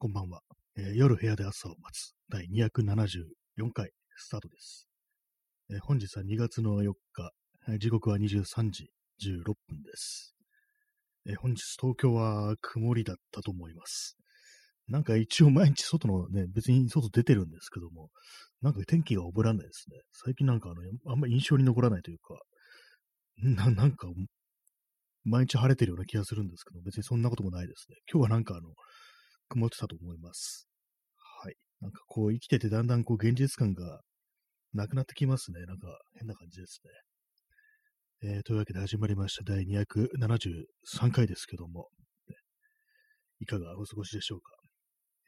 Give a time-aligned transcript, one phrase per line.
[0.00, 0.42] こんばんは、
[0.76, 4.86] えー夜部屋で朝を待つ第274回スタートです。
[5.72, 7.32] えー本日は2月の4日、
[7.68, 10.36] えー時刻は23時16分です。
[11.26, 14.16] え本日東京は曇りだったと思います。
[14.86, 18.10] なんか一応毎日外のね、別に外出てるんですけども、
[18.62, 19.96] なんか天気が覚えらないですね。
[20.12, 22.38] 最近なんかあの、あんま印象に残らないというか、
[23.42, 24.06] ななんか、
[25.24, 27.96] 毎日晴れてるような気がするんですけど、別にそんなこともないですね。
[28.12, 28.74] 今日はなんかあの、
[29.48, 30.68] 曇ってたと思います。
[31.42, 31.54] はい。
[31.80, 34.00] なんかこう生きててだんだんこう現実感が
[34.74, 35.60] なくなってきますね。
[35.66, 36.80] なんか変な感じです
[38.22, 38.30] ね。
[38.30, 41.88] えーというわけで始まりました第273回ですけども、
[43.40, 44.52] いかがお過ごしでしょうか。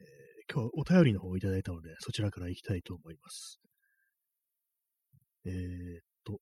[0.01, 3.61] えー今日はお便りの方をいただいたので、そちらから行きたいと思います。
[5.45, 6.39] えーっと、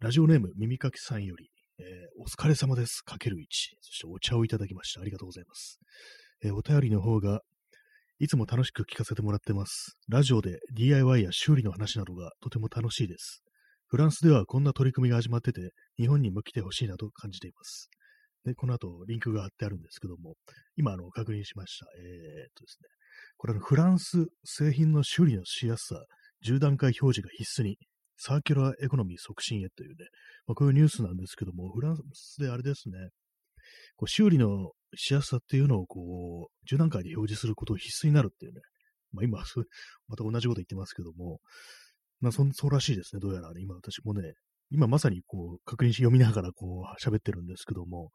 [0.00, 3.00] ラジオネーム耳かきさんより、えーお疲れ様です。
[3.00, 3.44] かける1。
[3.80, 5.00] そしてお茶をいただきました。
[5.00, 5.78] ありがとうございます。
[6.44, 7.40] えーお便りの方が、
[8.18, 9.96] いつも楽しく聞かせてもらってます。
[10.08, 13.42] ラジオで DIY や修理の話などがとても楽しいです。
[13.86, 17.88] フランスではこんな取り組みが始まってて、日本にも来てほしいなと感じています。
[18.44, 20.34] で、この後、リンクが貼ってあるんですけども、
[20.76, 21.86] 今、あの、確認しました。
[21.98, 22.88] えーっとですね。
[23.36, 26.04] これ、あの、フランス製品の修理のしやすさ、
[26.46, 27.78] 10段階表示が必須に、
[28.22, 29.96] サーキュラーエコノミー促進へというね、
[30.46, 32.98] まあ、こういうニュースなんですけども、フランスであれですね、
[33.96, 38.60] こう修理のしやすさっていうのをこう、10段階で表示することを必須になるっていうね、
[39.12, 39.38] まあ今、
[40.08, 41.40] また同じこと言ってますけども、
[42.20, 44.34] まあそそうらしいですね、どうやら、ね、今私もね、
[44.70, 48.10] 今まさにこう、確認し読みながらこう、喋ってるんですけども、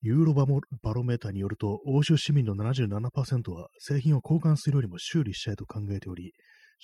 [0.00, 6.32] ユーロバモバロメーターによると、欧州市民の77%は製品を交換するよりも修理したいと考えており、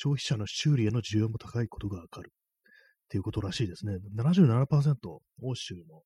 [0.01, 2.33] 消費者の修理への需要も高いことがわかる。
[2.33, 3.99] っていうことらしいですね。
[4.17, 4.95] 77%、
[5.43, 6.03] 欧州の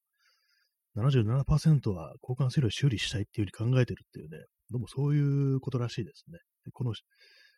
[0.97, 4.39] 77%は交換するよ修理したいっていうふうに考えてるっていうね、
[4.71, 6.39] どうもそういうことらしいですね。
[6.65, 6.95] でこの、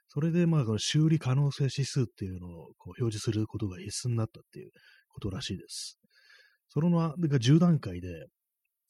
[0.09, 4.71] それでまあ、この修理可能性指数っていうのをこう表示することが必須になったっていう
[5.09, 5.99] ことらしいです。
[6.69, 8.09] そのまが10段階で、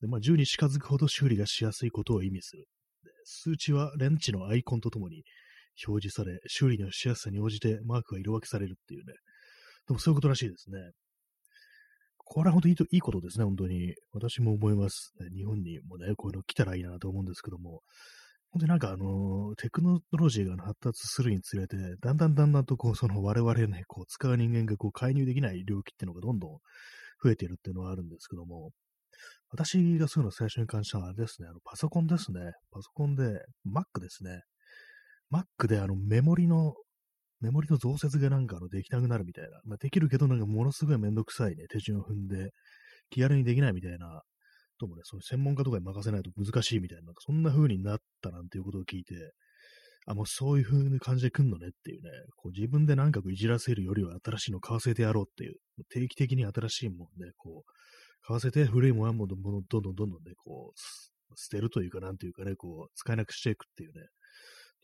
[0.00, 2.66] でまあ、10に近づくほど修理がしやすいことを意味する。
[3.24, 5.24] 数値はレンチのアイコンとともに
[5.86, 9.14] 表示され、修理のしやすさに応じてマークが色分けされるっていうね。
[9.86, 10.78] でもそういうことらしいですね。
[12.18, 13.94] これは本当にいいことですね、本当に。
[14.12, 17.82] 私も思います、日本にもね、こういうの来たらいいなと思うんですけども、
[18.50, 26.50] 本当になんかあのテクノロジーが発達するにつれて、だんだんだんだんとこう、その我々ね、こう、使う人間がこう、介入できない領域っていうのがどんどん
[27.22, 28.70] 増えているっていうのはあるんですけども、
[29.50, 32.40] 私がそういうの最初に感じたのはあれですね、あの、パソコンですね。
[32.70, 33.24] パソコンで、
[33.66, 34.42] Mac ですね。
[35.30, 36.74] Mac であの、メモリの
[37.40, 39.60] メモリの増設がなんかあのできなくなるみたいな。
[39.64, 42.52] まあ、できるけどなんかものすごいめんどくさいね、手順を踏んで、
[43.10, 44.22] 気軽にできないみたいな、
[44.78, 49.14] ともね、そういう専門家とかに任せないと難しいみたいな、なんかそんな風になったなんていうことを聞いて、
[50.06, 55.56] あ、もうそういう風な感じで来んのねっていうね、こう自分でなんかこういじらせるよりは新しいの買わせてやろうっていう、
[55.90, 57.70] 定期的に新しいもんね、こう、
[58.26, 60.80] 買わせて古いものはもうどんどんどんどんね、こう、
[61.36, 64.06] 捨てるというかなんていうかね、こう、使えなくしていくっていうね、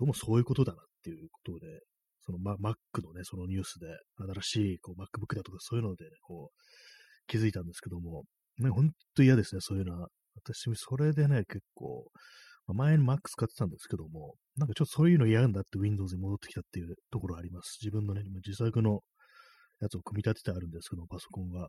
[0.00, 1.66] どうもそういうことだなっていうことで、
[2.24, 2.74] その、ま、Mac
[3.04, 3.86] のね、そのニュースで、
[4.32, 6.56] 新しいこう MacBook だとかそういうので、ね、こう、
[7.26, 8.24] 気づいたんですけども、
[8.58, 10.08] ね、ほんと嫌ですね、そういうのは。
[10.42, 12.10] 私、それでね、結構、
[12.66, 17.78] ま前に Mac 使ってたんですけども、なんかちょっとそういうの嫌なんだって Windows に戻ってきたっていうところあります。
[17.82, 19.00] 自分のね、今自作の
[19.80, 21.68] やつを組み立ててあるんですけど、パソコンが。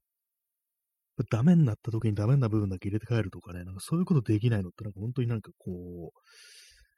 [1.30, 6.20] ダメになった時にダメな部分だけ入れて帰るとかね、なんかそういうことできないのってなんか本当になんかこう、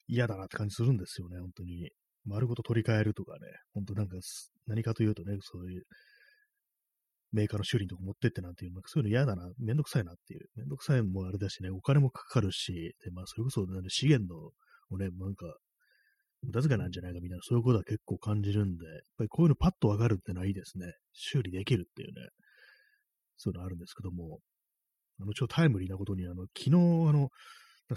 [0.07, 1.89] 嫌だなって感じするんですよね、本当に。
[2.25, 3.39] 丸ごと取り替えるとかね、
[3.73, 4.17] 本当なんか、
[4.67, 5.83] 何かというとね、そういう、
[7.33, 14.51] メーカーの修理のとこ持ってってなんていう、なんかそういうの嫌だな、めんどくさいなっていう、めんどくさいもあれだしね、お金もかかるし、で、まあ、それこそ、ね、資源の、
[14.91, 15.45] をね、なんか、
[16.43, 20.93] 無駄遣いなんじゃないかみたいな、そういうことは結構感じるんで、やっぱりこういうのパッとわかるってのはいいですね。
[21.13, 22.27] 修理できるっていうね、
[23.37, 24.39] そういうのあるんですけども、
[25.19, 27.29] あの、ちょタイムリーなことに、あの、昨日、あの、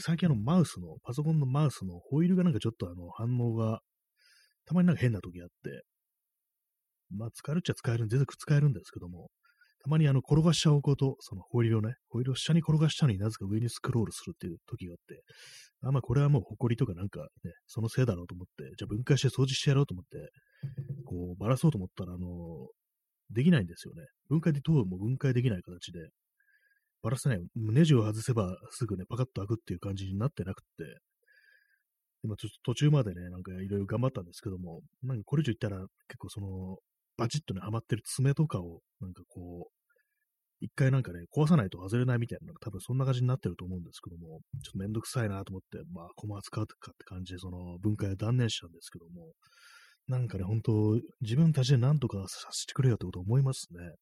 [0.00, 3.80] 最近あの、マウスの、パソコンのマウスのホイールがなんかちょっとあの、反応が
[4.66, 5.84] たまになんか変な時あって、
[7.10, 9.30] まあ使えるっちゃ使える、全然使えるんですけども、
[9.82, 15.22] たまにあの転がしちゃうこと、そのホイールをね、ホイールを下に転がしたのになぜか上にスクロールするっていう時があって、
[15.82, 20.30] あ、まあこれはもう埃とかなんかね、そのせいだろうと思って、じゃあ分解して掃除してやろうと思って、
[21.04, 22.66] こうばらそうと思ったら、あの、
[23.30, 24.02] できないんですよね。
[24.28, 26.10] 分解でどうも分解できない形で、
[27.06, 30.98] ばらせない、ネジを外せばすぐね、パカッと開くっていう感じになってなくって、
[32.24, 36.78] 今ちょっと途中までね、なんかいろいろ頑張ったんですけども、なんかこれ以上言ったら結構その、
[37.16, 39.76] バチッとね、はまってる爪とかを、なんかこう、
[40.60, 49.32] 一回なんかね、壊さないと外れないみたいな、多分そんな感じになってると思うんですけども、ちょっとめんどくさいなと思って、まあ、コマ使うかって感じで、その分解を断念したんですけども、
[50.08, 53.94] なんかね、本当自分たちで何とかさせてくれよってこと思いますね。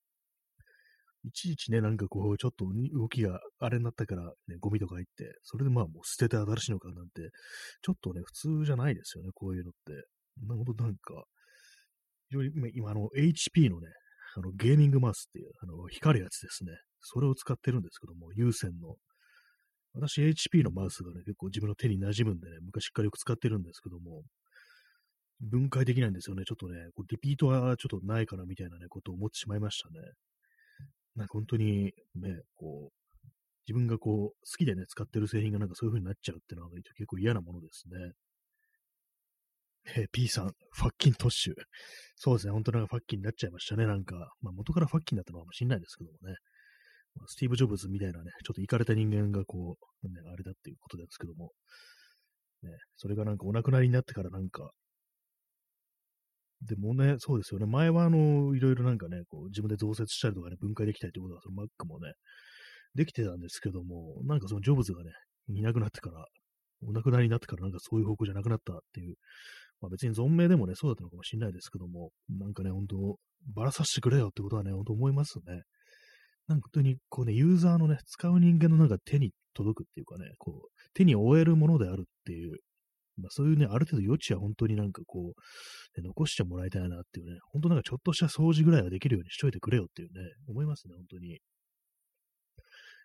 [1.25, 7.31] いちいちね、なんかこう、ちょっと動きがあれになったから、ね、ゴミとか入って、それでまあもう捨てて新しいのかなんて、
[7.82, 9.93] ちょっとね、普通じゃないですよね、こういうのって。
[10.47, 11.25] なるほどなんか、
[12.29, 13.88] 非常に今、あの、HP のね、
[14.37, 16.73] あの、ゲーミングマウスっていう、あの、光るやつですね。
[17.00, 18.97] それを使ってるんですけども、有線の。
[19.94, 24.23] 私、HP のマウスがね、結構自分の手に馴染むんでね、昔からよく使ってるんですけども、
[25.41, 26.44] 分解できないんですよね。
[26.44, 30.00] ちょっとね、こうリピートはちょっとないかなみたいなね、ことを思ってしまいましたね。
[31.16, 33.28] なんか本当にね、こう、
[33.66, 38.12] 自分がこう、好きでね、使ってる製品がなんかそういう風になっちゃうっていうのは結構嫌なものですね。
[39.96, 41.55] えー、P さん、 Fuckintosh。
[42.16, 44.16] そうですね、本当なんかファッキンになっちゃいましたね、なんか。
[44.40, 46.37] まあ元からファッキンだったのかもしれないですけどもね。
[47.17, 51.52] まあ、スティーブ・ジョブズみたいなね、ちょっとイカれた人間がこう、ね、あれだっていうことですけども。
[52.62, 54.70] ね、それがなんかお亡くなりになってからなんか、
[56.66, 57.66] でもね、そうですよね。
[57.66, 62.12] 前はあの、いろいろなんかね、こう自分で増設したりとかね、分解できたりということは、その Mac もね、
[62.94, 65.11] できてたんですけども、なんかそのジョブズがね、
[65.49, 66.26] いなくなってから、
[66.87, 69.16] お亡くなりになってからなんかそういう方向じゃなくなったっていう、
[69.81, 73.17] まあ別に存命でもね、そうだったのかもしれないですけども、なんかね、本当
[73.55, 75.62] ばらさせてくれよってことはね、本当思いますね。
[76.46, 82.58] なんか本当にこうね、ユーザーのね、使う人間のなんか手に届くっていうかね、こう、手に負えるものであるっていう
[83.16, 91.38] まあ、そういうね、ある程度余地は本当になんかこう、ね、残してもらいたいなっていうね、本当なんかちょっとした掃除ぐらいはできるようにしといてくれよっていうね、思いますね、本当に。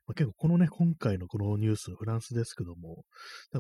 [0.08, 3.04] まあ、結構このね、今回のこのニュース、フランスですけども、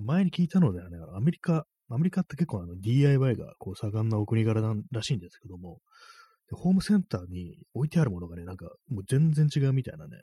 [0.01, 5.80] 前に聞いたのではね、アメリカ、アメリカって結構あの DIY がこう盛んなお国柄なんらしいんですけども、
[6.52, 10.18] ホームセンターに置いてあるものがね、なんかもう全然違うみたいなね、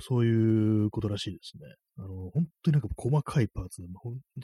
[0.00, 1.74] そういうことらしいですね。
[1.98, 3.82] あの、本当になんか細かいパーツ、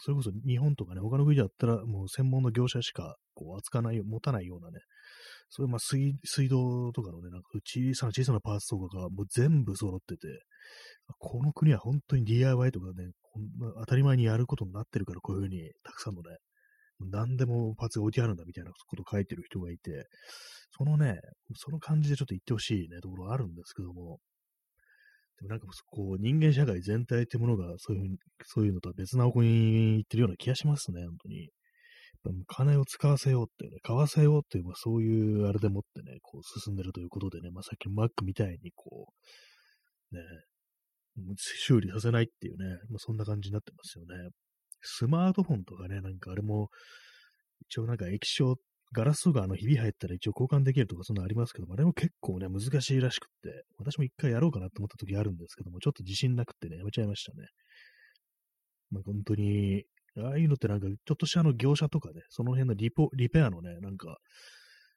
[0.01, 4.81] それこそ日本とかね、他の国だったらもう専門の業者しかこう扱わない、持たないようなね、
[5.49, 10.27] そういうま水水道とかのね、なんか小さな小さなパーツとかがもう全部揃ってて、
[11.19, 16.37] この国は本当に DIY とかね、こんな当たり前にやることになってるからこういうふうにたくさんのね、
[16.99, 20.07] 何でもパーツが置いてあるんだみたいなことを書いてる人がいて、
[20.77, 21.21] そのね、
[21.55, 24.19] その感じでちょっと言ってほしいね、ところあるんですけども、
[25.39, 31.51] でもなんかこう人間社会全体ってものがそういううに、そういうのとは別な方向に行ってるような気がしますね、本当に。
[32.49, 39.13] 金を使わせようってね、買わせようっていう、まあ、そういうあれでもってね、こう進んでるということでね、まあ、さっきの Mac みたいにこ
[40.13, 40.23] う、ね、
[41.37, 44.31] 修理させないっていうね、まあ、そんな感じになってますよね。
[44.83, 46.69] スマートフォンとかね、なんかあれも、
[47.69, 48.57] 一応なんか液晶
[48.93, 57.49] ガラスとかあのひび入ったら一応交換できるとかそんなありますけども、あれも結構ね、難しいらしくって、私も一回やろうかなと思った時あるんですけども、ちょっと自信なくてね、やめちゃいましたね。
[58.91, 59.85] まあ、本当に、
[60.19, 64.19] ああいうのってなんか、ちょっとしたあの業者とかね、その辺のリポリペアのね、なんか、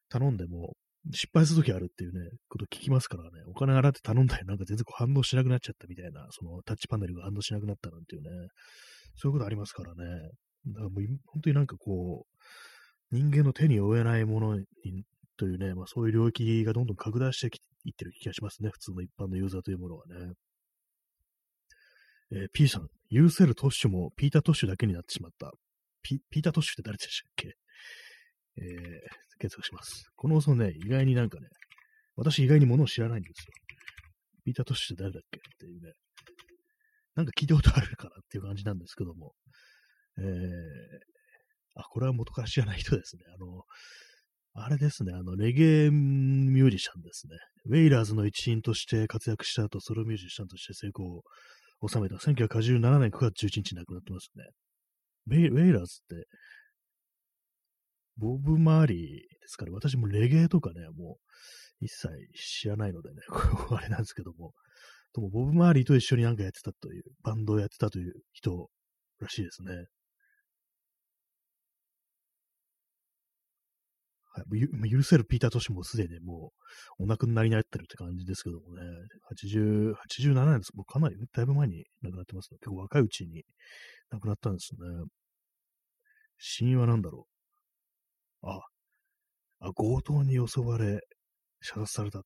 [0.09, 0.75] 頼んでも、
[1.11, 8.29] 失敗するときあるっていうね、こと聞きますからね、お金払って頼んだりなんか全然こう反応しなくなっちゃったみたいな、そのタッチパネルが反応しなくなったなんていうね、
[9.15, 10.05] そういうことありますからね。
[10.67, 12.38] だからもう本当になんかこう、
[13.11, 14.65] 人間の手に負えないものに
[15.37, 17.47] というね、まあ、そういう領域がどんどん拡大して
[17.85, 18.69] いってる気がしますね。
[18.69, 20.33] 普通の一般のユーザーというものはね。
[22.31, 25.51] えー、P さん、許せるトッシュもピータートッシュだけになってしまった。
[26.03, 27.55] ピピータートッシュって誰でしたっけ？
[28.57, 28.65] えー、
[29.39, 30.05] 検索します。
[30.15, 31.47] この放送ね、意外になんかね、
[32.15, 33.53] 私意外にものを知らないんですよ。
[34.45, 35.39] ピータートッシュって誰だっけ？
[35.39, 35.93] っていうね。
[37.15, 39.33] なんか聞いたことあるかなっていう感じなんですけども。
[40.19, 40.25] えー、
[41.75, 43.23] あ、これは元から知らない人ですね。
[43.33, 43.63] あの、
[44.53, 47.37] あれですね、あの、レゲエミュージシャンですね。
[47.65, 51.23] ウェイラーズの一員として活躍した後、ソロミュージシャンとして成功
[51.81, 54.45] を収めた1987年9月11日に亡くなってますね。
[55.27, 56.27] ウェイラーズって、
[58.17, 61.17] ボブ・マーリーですから、私もレゲエとかね、も
[61.81, 64.53] う一切知らないのでね、これあれなんですけども、
[65.13, 68.69] ともボブ・マーリーと一緒になんかやってたという、バンドをやってたという人
[69.21, 69.85] らしいですね。
[74.31, 76.51] はい、許せるピーター・トシもすでにも
[76.99, 78.81] うお亡くなりになってるって感じですけどもね、
[79.31, 80.75] 80、87年です。
[80.75, 82.49] もうかなり、だいぶ前に亡くなってます。
[82.49, 83.43] 結構若いうちに
[84.11, 84.79] 亡くなったんですね。
[86.37, 87.27] 死因は何だろ
[88.43, 88.47] う。
[88.49, 88.61] あ、
[89.59, 91.01] あ、強盗に襲われ、
[91.61, 92.21] 射殺された。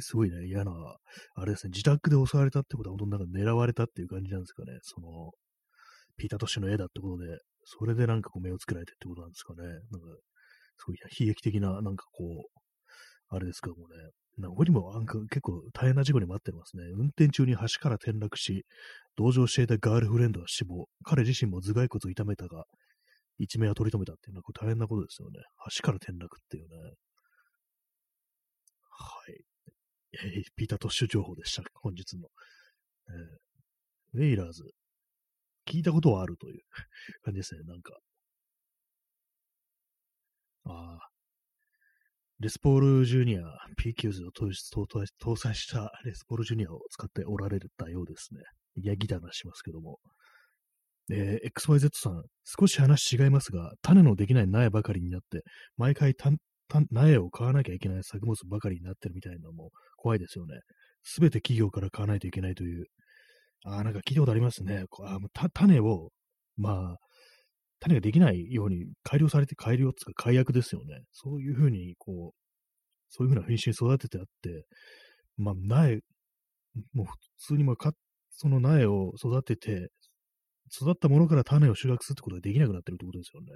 [0.00, 0.72] すごいね、嫌な、
[1.34, 4.78] あれですね、自宅で襲われたってことは、本当になんか狙われたっていう感じなんですかね。
[4.82, 5.32] その、
[6.16, 9.64] ピーター・トシの絵だってことで、それでなんかこう目をつけられてってことなんですかね。
[9.64, 9.80] なんか
[10.78, 12.60] すごい悲劇的な、なんかこう、
[13.28, 13.94] あれですけどもね、
[14.38, 16.84] な他にもなんか結構大変な事故にもあってますね。
[16.94, 18.66] 運転中に橋から転落し、
[19.16, 20.88] 同乗していたガールフレンドは死亡。
[21.04, 22.64] 彼自身も頭蓋骨を痛めたが、
[23.38, 25.40] 一命は取り留めたっていうのは大変なことですよね。
[25.76, 26.76] 橋から転落っていうね。
[28.90, 29.44] はい。
[30.12, 31.62] えー、ピータートッシュ情報でした。
[31.74, 32.28] 本日の。
[34.14, 34.64] えー、ウェイラーズ。
[35.66, 36.60] 聞いたことはあるという
[37.22, 37.62] 感じですね。
[37.64, 37.92] なんか。
[40.66, 41.08] ああ。
[42.38, 43.42] レスポールジュニア
[43.80, 48.40] P90 を搭載したレスポールジュニアを使っておられたようですね。
[48.76, 49.98] いや、ギターなしますけども。
[51.10, 55.44] えー、XYZ さん、少し話違いますが、種のできない苗ばかりになって、
[55.78, 56.14] 毎回
[56.90, 60.60] 苗を買わなきゃいけない作物ばかりになってるみたいなのも怖いですよね。
[61.04, 62.86] すべて企業から買わないといけないという。
[63.64, 64.84] ああ、なんか聞いたことありますね。
[65.04, 65.18] あ
[65.54, 66.10] 種を、
[66.56, 66.96] まあ、
[67.80, 71.02] 種ができないように改良されて、改良つか改悪ですよね。
[71.12, 72.36] そういうふうに、こう、
[73.10, 74.66] そういうふうな品種に育ててあって、
[75.36, 76.00] まあ、苗、
[76.92, 77.92] もう普通にまあ、
[78.30, 79.88] その苗を育てて、
[80.74, 83.48] 育ったものから種を収穫するってことができなくなってるってことですよね。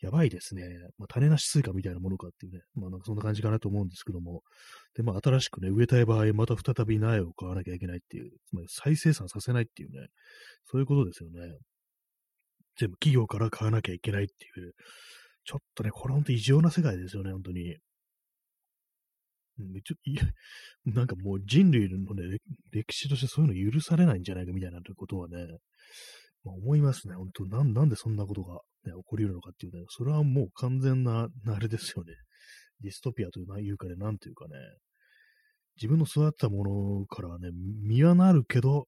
[0.00, 0.62] やばいですね。
[0.98, 2.60] まあ、種なしスイカみたいなものかっていうね。
[2.74, 4.42] まあなんかそんな感じかなと思うんですけども。
[4.96, 10.08] で、まあ新しくね、植えたい場合、また再び苗を買わなきゃいけないっていう、つまり再生産させないっていうね。
[10.64, 11.56] そういうことですよね。
[12.76, 14.74] 全部企業から買わなきゃいけないっていう。
[15.44, 17.76] ちょっとね、これほんと異常な世界ですよね、本当に。
[19.84, 20.16] ちょい
[20.86, 22.38] なんかもう人類のね、
[22.70, 25.46] 歴史としてそういうの許されないんじゃないかみたいなことはね、
[26.44, 27.14] まあ、思いますね。
[27.14, 32.14] 本当なんなんでそんなことが、ね、起こり得るのかっていうね、それはもう完全な、あれですよね。
[32.80, 34.54] ディストピアというかね、なんていうかね、
[35.76, 36.64] 自分の育ったも
[37.00, 37.50] のからね、
[37.82, 38.86] 実はなるけど、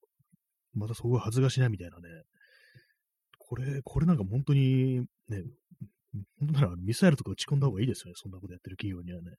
[0.73, 2.09] またそこが恥ずかしないみたいなね、
[3.55, 5.45] これ、これなんか本当にね、
[6.41, 9.37] 本当ならミサイルとか撃ち込んだ方がいいですよね、そんなことやってる企業にはね。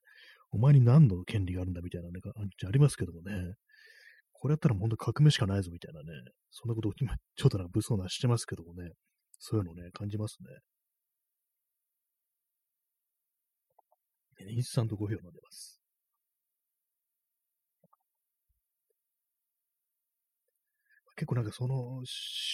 [0.52, 2.22] お前に何の権利があるんだみたいなね、
[2.66, 3.56] ありますけどもね。
[4.32, 6.08] これやったら本当革命しかないぞみたいなね、
[6.50, 8.94] そんなこと今、ちょっとなんか物騒なしてますけどもね、
[9.38, 10.48] そういうのね、感じますね。
[14.48, 15.75] インスタントコーヒーを飲んでます。
[21.16, 22.04] 結構なんかその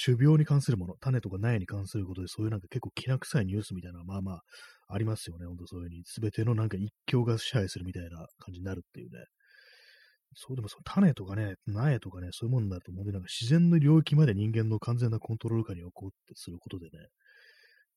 [0.06, 4.42] 種苗に関するもの、種とか苗に関することで、そういうなんか結構きな臭いニュースみたいなまあまあ
[4.88, 5.46] ありますよね。
[5.48, 9.26] ほんとそういうふうに、すべてのなんか一強が支配するみたいな感じになるっていうね。
[10.36, 16.92] そうでもその種とかね、苗とかね、そういうものになると、もうなんか自然の領域まで人間の完全なコントロール下に置こうってすることでね、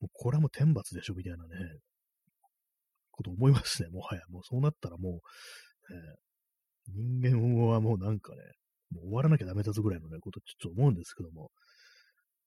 [0.00, 1.50] もうこれはもう天罰でしょ、みたいなね、
[3.12, 4.22] こと思いますね、もはや。
[4.30, 8.38] もうそうなったらもう、えー、人間はもうなんかね、
[9.00, 11.50] 終わらなきゃダメだぞぐらいのね、ことちょっと思うんですけども、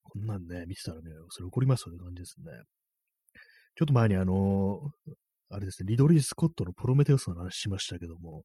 [0.04, 2.52] こんなんね、見てたらね、それ起こりますよね、感じですね。
[3.76, 4.80] ちょっと前にあの、
[5.50, 8.44] あれですね、リドリー・スコットのプロメテウスの話しましたけども、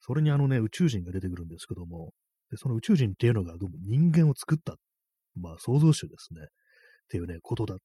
[0.00, 2.12] それにあのね、宇宙人が出てくるんですけども、
[2.50, 4.76] でその宇宙人っていうのがどうも人間を作った、
[5.40, 6.46] まあ創造主ですね、っ
[7.08, 7.76] ていうね、ことだ、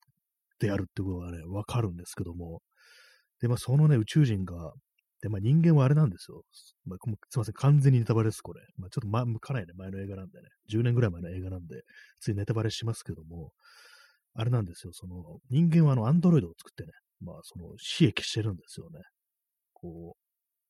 [0.59, 2.61] であるってことがね、わかるんですけども、
[3.41, 4.73] で、まあそのね、宇宙人が、
[5.21, 6.43] で、まあ人間はあれなんですよ。
[6.85, 6.99] まあ、
[7.29, 8.61] すいません、完全にネタバレです、これ。
[8.77, 11.83] まあちょっと、ま、かなりね、前の映画なんでね、10年ぐらい前の映画なんで、
[12.19, 13.51] ついネタバレしますけども、
[14.35, 18.99] あれなんですよ、その、人間はあの、アンドロイドを作ってね、まあその、刺激してるんですよね。
[19.73, 20.19] こう、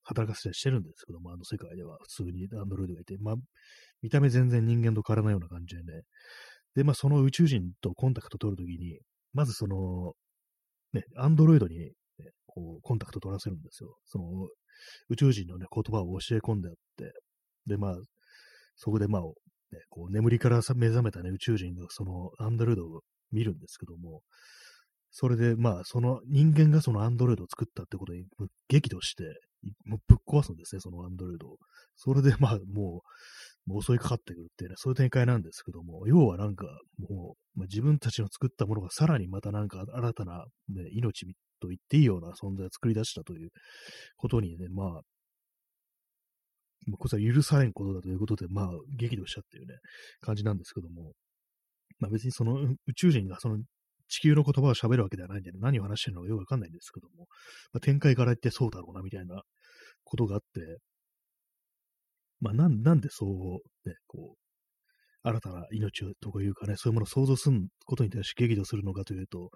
[0.03, 3.35] 働かせたりしてるんですけども、あの世界では普通にアンドロイドがいて、まあ、
[4.01, 6.03] 見た目全然人間と変わらないような感じでね。
[6.75, 8.99] で、まあ、その宇宙人とコンタクト取るときに、
[9.33, 10.13] まずその、
[10.93, 11.91] ね、アンドロイドに、
[12.53, 13.95] こう、コンタクト取らせるんですよ。
[14.05, 14.25] その、
[15.09, 17.11] 宇宙人のね、言葉を教え込んであって、
[17.67, 17.95] で、まあ、
[18.75, 19.27] そこでまあ、ね、
[19.89, 23.01] こう、眠りから目覚めたね、宇宙人がそのアンドロイドを
[23.31, 24.21] 見るんですけども、
[25.11, 28.23] それで、まあ、その人間がそのアンドロイドを作ったってことに
[28.67, 29.23] 激怒して、
[29.85, 31.57] もうぶっ壊すんですね、そのアンドロイドを。
[31.95, 33.01] それで、まあ、も
[33.67, 36.65] う、もう襲いかかってくるっていうね、そういう展開なんですけども、要はなんか、
[36.97, 41.25] もう、まあ、自分たちの作ったものがさらにまたなんか新たな、ね、命
[41.59, 43.49] と言っていいような存在を作り出したという
[44.17, 45.01] ことにね、まあ、
[46.97, 49.75] これは許されんことだということで、まあ、激怒したっていうね、
[50.21, 51.13] 感じなんですけども、
[51.99, 52.55] まあ別にその
[52.87, 53.57] 宇宙人がその
[54.07, 57.27] 地球の言葉を喋るわけではないんで、ね、何を話してるのかよくわかんないんですけども、
[57.73, 59.41] まあ、展開から言ってそうだろうな、みたいな
[60.03, 60.79] ことがあって、
[62.41, 64.39] まあ、なん、なんでそう、ね、こう、
[65.21, 69.51] 新たな命とかいうかね、そういうものを想像することに対して激怒するのかというと、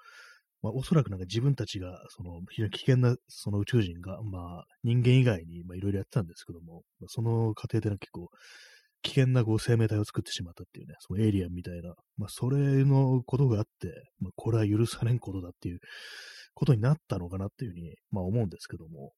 [0.63, 8.29] まあ、おそらくなんか自分たちが、その、非常に危険な、その宇宙人が、まあ、人間以外に、まあ、いろいろやってたんですけども、まあ、その過程で結構、
[9.01, 13.89] 危険なこう生命体を作ってしまったっていうね、そのエイリアンみたいな、まあ、それのことがあって、
[14.21, 15.79] まあ、これは許されんことだっていう
[16.53, 19.11] ことになったのかなっていうふうに、まあ、思うんですけども、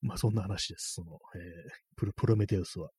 [0.00, 0.94] まあそんな話です。
[0.94, 1.42] その、えー、
[1.96, 2.90] プロプロメテウスは。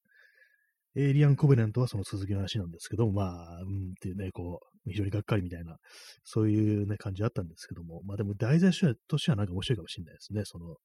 [0.95, 5.77] エイリアン・コベナントはその続きの話なんですけども、まあ、うんっていうね、こう、非常にがっかりみたいな、
[6.23, 8.71] そういうね、感じあったんですけども、まあでも題材
[9.07, 10.41] としてはなんか面白いかもしれないですね。
[10.45, 10.75] その、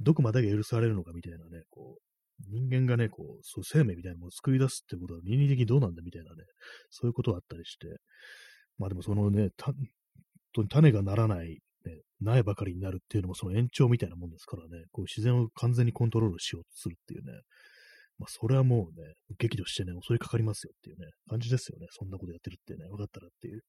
[0.00, 2.02] どこまでが許されるのかみたいなね、こう、
[2.50, 6.44] 人間がね、こう、そう生命みたいなものを作り出すってことは倫理的にどうなんだみたいなね、
[6.90, 7.88] そういうことがあったりして、
[8.78, 9.72] まあでもそのね、た、
[10.68, 17.32] 種がならない、ね、苗ばかりになるっていうのもその延長みたいなもんですからね、こう自然を完全にコントロールしようとするっていうね、
[18.18, 21.86] まあ、それはもうね、激怒してね、襲いかかりますよっていうね、感じですよね。
[21.90, 23.62] そんなことやってるってね、分かったらっていう。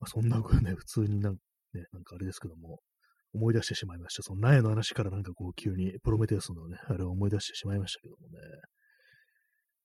[0.00, 1.38] まあ、そんなことね、普通になん,、ね、
[1.92, 2.80] なんかあれですけども、
[3.34, 4.22] 思い出してしまいました。
[4.22, 8.38] その苗の話からなんかこう急にプロメテウスのね、あれを思い出してしまいましたけどもね。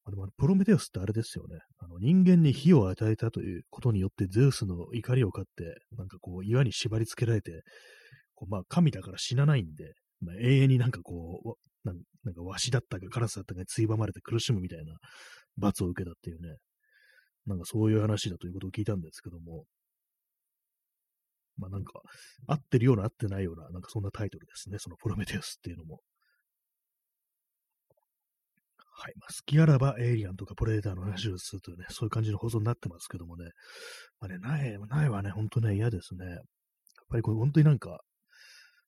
[0.05, 1.59] まあ、でもプロメテウスってあれですよね。
[1.79, 7.63] あの人間に火を与えたということによってゼウスの怒りを買って、なんかこう岩に縛り付けられて、
[8.35, 11.53] こうまあ神だから死なないんで、まあ、永遠になんかこう、
[11.83, 14.93] なんなんかワシだったかカラスだったかについばまれて苦しむみたいな
[15.57, 16.57] 罰を受けたっていうね、
[17.45, 19.65] なんかそういう話だということを聞いたんですけども、
[21.57, 21.93] まあなんか、
[22.47, 25.99] 合ってるような合ってないような、なんかそんなタイトルですね、そのプロメテウスっていうのも。
[28.95, 29.13] はい。
[29.17, 33.49] まあ、好きあらばエイリアンとかプレデターの話をするというね、そういう感じの放送になってますけどもね。
[34.19, 36.25] まあね、ない、ないはね、ほんとね、嫌ですね。
[36.25, 36.39] やっ
[37.09, 37.99] ぱりこれ本当になんか、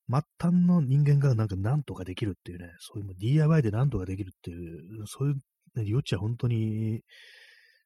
[0.10, 7.02] 末端の人間がなんか何とかできるっていうね、そういう DIY で何とかできるっていう、そういう、ね、余地は本当に、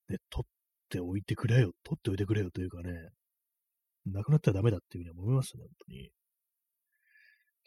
[0.09, 0.49] ね、取っ
[0.89, 2.91] ておいてくれよ、取っておいてくれよというかね、
[4.05, 6.11] なくなったらダメだっていうふうに思いますね、本当に。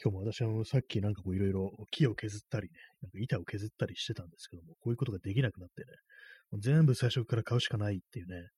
[0.02, 5.87] 今日も私はさっきなんかこういろいろ木を削ったりね、なんか板を削ったりしてたんですけども、こういうことができなくなってね、
[6.59, 8.49] 全部最初から買うしかないっていうね、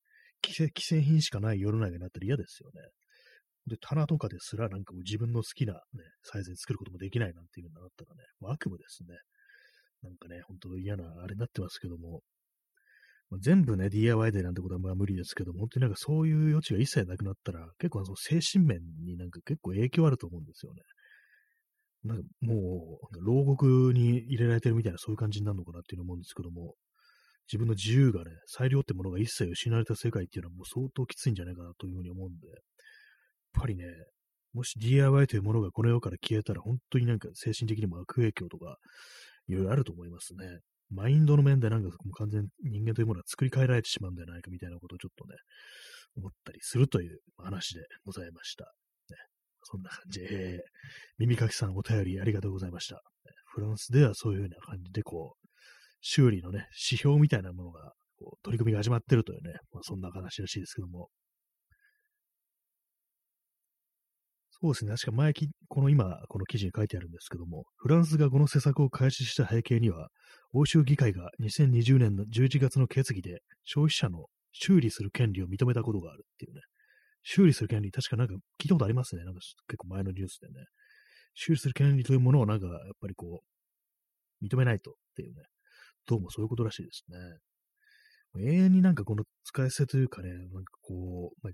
[0.47, 2.81] 既製品しかない世の中になったら嫌ですよね。
[3.67, 5.81] で、棚とかですらなんかもう自分の好きな、ね、
[6.23, 9.17] サイズに作ることもできないなんていうのがあったらね、もう悪夢ですね。
[10.03, 12.21] なんかね、ほんと嫌なあれになってますけども、
[13.31, 20.83] まあ、全部ね、DIY でなんてことはまあ無理ですけども、本当になんかそういう余地が一切なくなったら、結構その精神面になんか結構影響あると思うんですよね。
[22.05, 26.75] なんかもう、牢獄に入れられてるみたいなそういう感じになるのかなっていうの思うんですけども、
[27.51, 32.47] 自分の自由がね、裁量ってものが一切失われた世界っていうのはもう相当きついんじゃないかなというふうに思うんで、
[33.55, 33.85] ぱりね、
[34.53, 38.77] もし DIY というものがこの世から消えたら、本当になんか精神的にも悪影響とか、
[39.49, 40.61] いろいろあると思いますね。
[40.91, 45.35] マインドの面でなんかもう完全に人間というものは作り変えられてしまうんじゃないかみたいなことをちょっとね、
[46.17, 48.65] 思ったりするという話でございました。
[48.65, 49.17] ね、
[49.63, 50.61] そんな感じで、えー、
[51.19, 53.03] 耳かきさんお便りありがとうございました。
[53.47, 55.49] フランスではそういうふうな感じで、こう、
[56.01, 61.09] 修理のね、指標みたいなものが、こう取り組みが始まってるというね、まあ、そんな話らしいですけども、
[64.65, 64.93] そうですね。
[64.93, 70.09] 確か前き、この今、この記事に書いてあるんですけども、フランスがこの施策を開始した背景には、
[70.55, 76.63] 欧州議会が2020年の11月の決議で消費者の修理する権利を認めたことがあるっていうね。
[77.23, 79.25] 修理する権利、確かなんか聞いたことありますね。
[79.25, 80.65] なんか結構前のニュースでね。
[81.35, 85.43] 修理する権利というものをなんかやっぱりこう、認めないとっていうね。
[86.07, 88.49] どうもそういうことらしいですね。
[88.49, 91.53] 永遠になんかこの使い捨てというかね、なんかこう、まあ、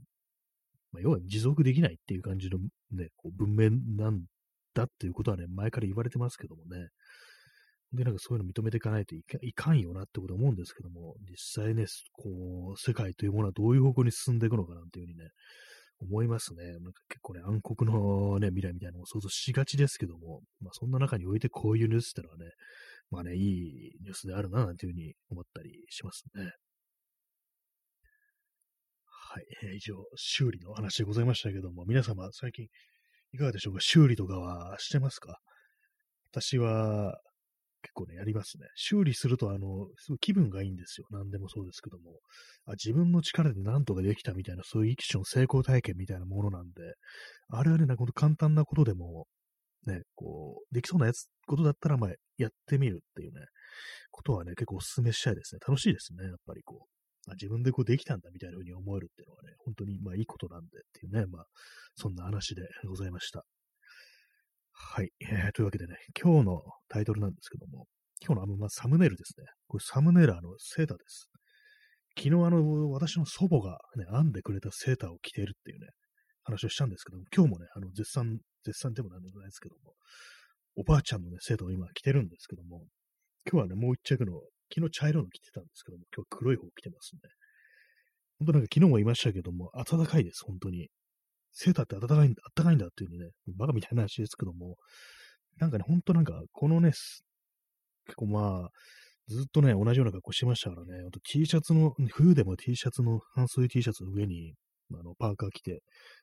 [0.93, 2.59] まあ、要は持続できないっていう感じの
[2.93, 3.71] ね、こう文明
[4.03, 4.23] なん
[4.75, 6.89] だっていうことはね、前から言われてますけどもね。
[7.93, 15.31] で、なんかそういうの認めていかないといかんよなってこと思うんですけども、実際ね、こう、世界というものはどういう方向に進んでいくのかなっていうふうにね、
[16.01, 16.65] 思いますね。
[16.65, 22.47] なんか結構ね、暗黒のね、未来みたいなのを想像しがちですけども、まあそんな中においてこういうニュースってのはね、
[23.11, 26.53] まあね、いいニュースであるな、なんていうふうに思ったりしますね。
[29.33, 32.67] はい、えー、以上、修理の話でございましたけども、皆様、最近、
[33.33, 33.81] いかがでしょうか？
[33.81, 35.39] 修理とかはしてますか？
[36.33, 37.17] 私は、
[37.81, 38.67] 結構ね、やりますね。
[38.75, 41.07] 修理すると、あの、すごい気分がいいんですよ。
[41.11, 42.19] 何でもそうですけども。
[42.67, 46.95] あ自分の力で何とかできたみたいな、そういう一種の成功体験みたいなものなんで、
[47.51, 49.29] あれはね、なんか簡単なことでも、
[49.87, 53.47] ね、こう、できそうなやつ、ことだったら、まあ、やってみるっていうね、
[54.11, 55.61] ことはね、結構お勧めしたいですね。
[55.65, 57.00] 楽しいですね、やっぱりこう。
[57.29, 61.45] あ、自分でこうできたんだみたいな風に思えるっていうのはね、本当にまあいいことなんでっていうね、まあ、
[61.95, 63.45] そんな話でございました。
[64.73, 65.11] はい。
[65.21, 67.87] えー、というわけでね、今日のタイトルなんですけども、
[68.25, 69.47] 今日のあの、まあ、サムネイルですね。
[69.69, 71.29] これサムネイルあの、セーターです。
[72.17, 75.89] 昨日あの、私の祖母がね、編んでくれたセーターを着ているっていうね、
[76.45, 79.95] 話をしたんですけども、今日もね、あの、絶賛、絶賛でもなんでもないですけども、
[80.77, 82.85] おばあちゃんのね、セーターを今着てるんですけども、
[83.51, 84.41] 今日はね、もう一着の
[84.75, 87.21] 昨日茶色の着てたんですけども、今日黒い方着てますね。
[88.39, 90.89] 本当なんか昨日も言いましたけども、暖かいです、本当に。
[91.53, 94.77] セーターって暖かいんだ、暖かいんだっていうね、バカみたいな話ですけども、
[95.59, 96.93] なんかね、ほんとなんか、このね、
[98.07, 98.71] 結構まあ、
[99.29, 104.55] ずっとね、同じような格好してましたからね、あと T シャツの、冬でも T シャツの、半袖 T シャツの上に、
[104.93, 105.83] あの、パーカー着て、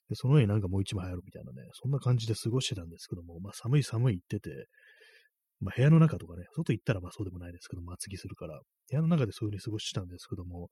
[0.10, 4.66] で、その上になんかもう一枚入るみたいなね、そんな感じで過ごしてたんですけども、まあ寒い寒い言ってて、
[5.60, 10.70] まあ部屋の中とかね、外行ったらまあそうでもないですけども、厚着するから、部屋の中でそういう風に過ごしてたんですけども、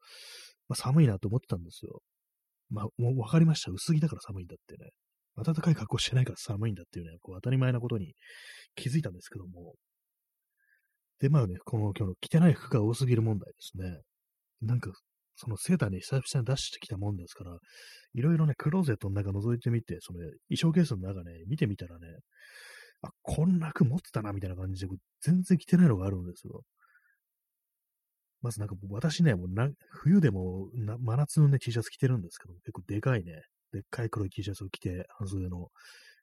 [0.68, 2.02] まあ寒いなと思ってたんですよ。
[2.70, 3.72] まあもう分かりました。
[3.72, 4.92] 薄着だから寒いんだってね。
[5.38, 8.14] 暖かい格好してないから寒いんだっていうね、こう当たり前なことに
[8.76, 9.74] 気づいたんですけども。
[11.20, 14.02] で、まあね、この今日の着てない服が多すぎる問題ですね。
[14.62, 14.92] なんか、
[15.36, 17.58] そのセーターに久々に出してきたもんですから、
[18.14, 22.08] いろいろね、クローゼットの中覗いてみて、その衣装ケースの中ね、見てみたらね、
[23.02, 26.64] あ、こんな服持ってたな、みたいな感じで、全然着てないのがあるんですよ。
[28.42, 33.42] まずなんか私ね、もうな冬でもな真夏のね、T シャツ着てるんですけど、結構でかいね、
[33.74, 35.70] でっかい黒い T シャツを着て、半袖の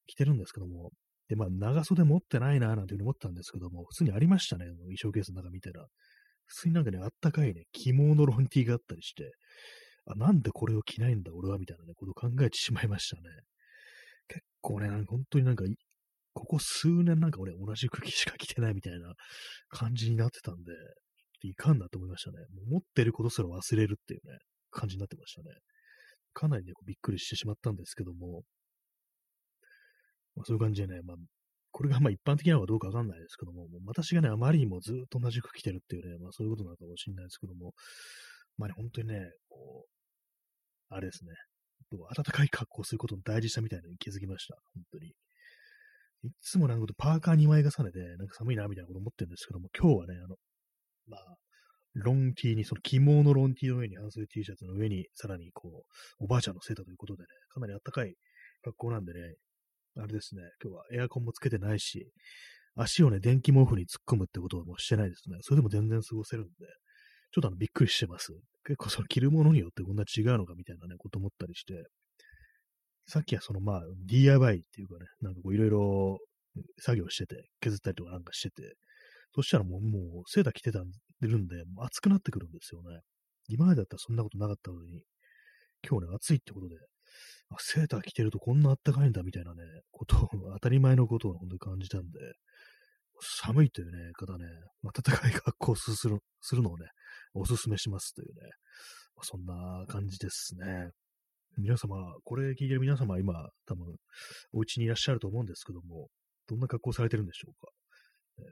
[0.07, 0.93] 着てるんですけども、
[1.29, 5.87] で、まあ、長袖持ってないな、なんていうふうに思ったんですけども、普通にありましたね、衣装ケースの中見たら。
[6.47, 9.33] 普通になんかね、あったかいね、着物ロンティーがあったりして、
[10.07, 13.23] あ、なんでこれを着ないんだ、俺は、みたいなね、ことを考えてしまいましたね。
[14.29, 15.65] 結構ね、なんか本当になんか、
[16.35, 19.15] ここ数年なんか俺同じ服しか着てないみたいな
[19.69, 20.73] 感じになってたんで、
[21.43, 22.39] いかんなと思いましたね。
[22.55, 24.39] もう持ってることすら忘れるっていうね、
[24.71, 25.49] 感じになってましたね。
[26.33, 28.43] かなりね、びっくりしてしまったんですけども、
[30.35, 31.17] まあ、そういう感じでね、まあ、
[31.73, 37.73] これがまあ一般的なのかどうかわかんないですけども、も私がね、あまりにもずっと同じ服着てるっていうね、まあそういうことなのかもしれないですけども、
[38.57, 41.33] まあね、本当にね、こう、あれですね、
[42.15, 45.13] 暖かい格好をすることの大事さみたいなのに気づきました、本当に。
[46.25, 50.37] いつもなんかパーカー2枚重ねで、なんか寒いなみたいなこと思ってるんですけども、今日はね、あの、
[51.09, 51.37] まあ、
[51.95, 55.85] ロンティーに、その起毛のロンティーの上に、半袖 T シャツの上に、さらにこ
[56.21, 58.15] う、おばあちゃんのセーターということでね、かなり暖かい
[58.63, 59.35] 格好なんでね、
[59.99, 62.09] あれですね、今日はエアコンもつけてないし、
[62.77, 65.37] 足をね、電気毛布に突っ込むってこともしてないですね。
[65.43, 66.51] それでも全然過ごせるんで、
[67.33, 68.33] ちょっとあの、びっくりしてます。
[68.65, 71.85] 結構その着るものによってこんな違うのかみたいなね、こと思ったりして、
[73.07, 76.19] さっきはそのまあ、DIY っていうかね、なんかこういろいろ
[76.81, 78.75] 作業してて、削ったりとかなんかしてて、
[79.35, 83.01] そしたらもう、もう、セーター着てたんるんで、暑くなってくるんですよね。
[83.49, 85.03] 今までだったらそんなことなかったのに、
[85.89, 86.77] 今日ね、暑いってことで、
[87.51, 92.19] あ、セーター着てるとこんな暖かいんだみたいなね、ことを、当たり前のことを本当に感じたんで、
[93.21, 94.47] 寒いというね、方ね、
[94.83, 96.87] 暖かい格好をするするのをね、
[97.35, 98.51] おすすめしますというね、
[99.23, 100.91] そんな感じですね。
[101.59, 103.97] 皆様、これ聞いてる皆様、今、多分、
[104.53, 106.09] お家にいらっしゃると思うんですけども、
[106.49, 107.71] どんな格好されてるんでしょうか？
[108.39, 108.45] えー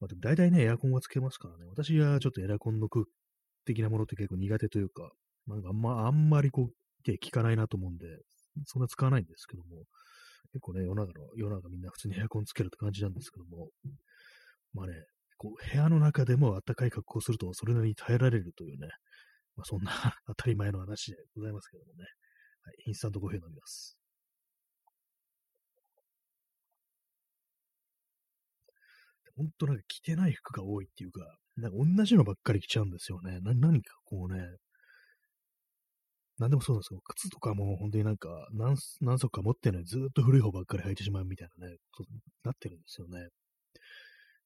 [0.00, 3.04] まあ、でも大体ね、エアコンはつけますからね、私はちょっとエアコンの空
[3.64, 5.10] 的なものって結構苦手というか、
[5.46, 6.72] なんかあんま、あんまりこう、
[7.04, 8.06] 手効かないなと思うんで、
[8.66, 9.84] そんな使わないんですけども、
[10.52, 13.68] 結構ね、世の中の、世の中みんな普通にエアコンつけるって感じなんですけども、
[14.72, 14.94] まあね、
[15.36, 18.88] こう、部屋の中でも暖かい格好をすると、それなりに耐えられるというね、
[19.56, 19.92] まあそんな
[20.26, 22.04] 当たり前の話でございますけどもね、
[22.62, 23.98] はい、インスタントコーヒー飲みます。
[29.36, 31.20] ほんとなんか着てない服が多いっていうか、
[31.56, 33.40] なんか同じのばっかり着ちゃうんですよね。
[33.40, 34.40] な、何かこうね、
[36.38, 43.28] なんでもそうなんですけど、靴とかも本当になんか何、何足か持ってないずっと古い方ばっかり履いてしまうみたいなね、ことになってるんですよね。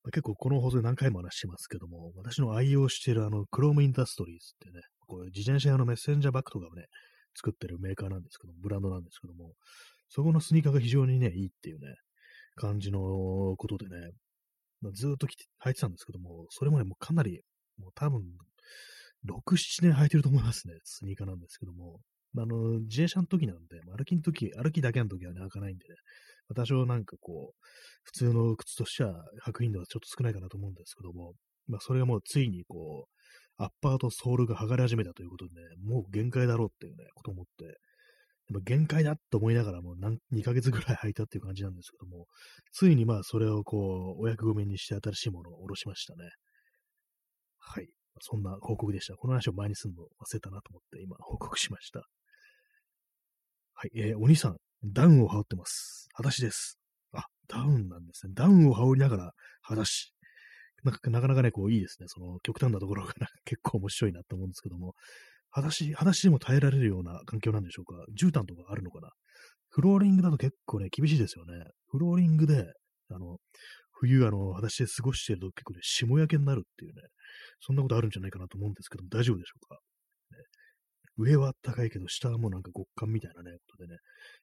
[0.03, 6.87] まあ、結構この放送で何回も話してますけども、私の愛用しているあの、クロームインダストリーズってね、こう自転車用のメッセンジャーバッグとかをね、
[7.35, 9.55] 作ってるメーカーなんですけども、ブランドなんですけども、
[10.09, 11.95] そこのスニーカーが非常にね、いいっていうね、
[12.57, 13.01] 感じの
[13.57, 14.11] ことでね、
[14.81, 17.41] まあ、ずっと履いてたんですけども、それもね、もうかなり、
[17.79, 18.23] もう多分、
[19.27, 22.01] 6、7年履いてると思いますね、スニーカーなんですけども。
[22.37, 25.95] あの、自転車の時なんで、歩きの時、歩きだけの時はね、履かないんでね、
[26.55, 27.67] 多少なんかこう、
[28.05, 31.35] 普通の靴としては履く頻度はちょっと少ないかなと思うんですけども、
[31.67, 33.18] まあ、それがもうついにこう、
[33.59, 37.79] アッパーとソールが剥がれ始めたということでね、もう限界だろうっていうね、こと思って、
[38.49, 42.27] でも限界だと思いながらもう何、2ヶ月ぐらい履いたっていう感じなんですけども、
[42.73, 46.31] ついにまあそれをこう、お役御免にして新しいものを下ろしましたね。
[47.59, 47.89] はい。
[48.21, 49.15] そんな報告でした。
[49.17, 52.01] この話を前にするの忘れたなと思って今報告しました。
[53.75, 53.91] はい。
[53.95, 56.09] えー、お兄さん、ダウンを羽織ってます。
[56.15, 56.79] 裸足です。
[57.13, 58.33] あ、ダウンなんですね。
[58.35, 60.15] ダウンを羽織りながら裸足。
[60.85, 62.07] なかなかね、こういいですね。
[62.09, 63.13] その極端なところが
[63.45, 64.95] 結構面白いなと思うんですけども、
[65.51, 67.95] 裸足、裸足でも耐えられるような環境なんでしょうか？
[68.17, 69.11] 絨毯とかあるのかな？
[69.71, 71.65] フローリングだと結構ね、厳しいですよね。
[71.89, 72.73] フローリングで、
[73.11, 73.39] あの、
[73.93, 77.03] 冬、あの、裸足で過ごしてると結構ね、霜焼けになるっていうね、
[77.61, 79.81] そんなことあるんじゃないかなと思うんですけど大丈夫でしょうか、
[80.31, 80.39] ね、
[81.17, 83.99] 上は暖かいけど、下はもうなんか極寒みたいなね、ことでね、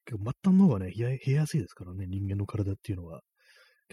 [0.05, 3.21] 結構末端の方がね冷え、冷えやすいですからね、人間の体っていうのは。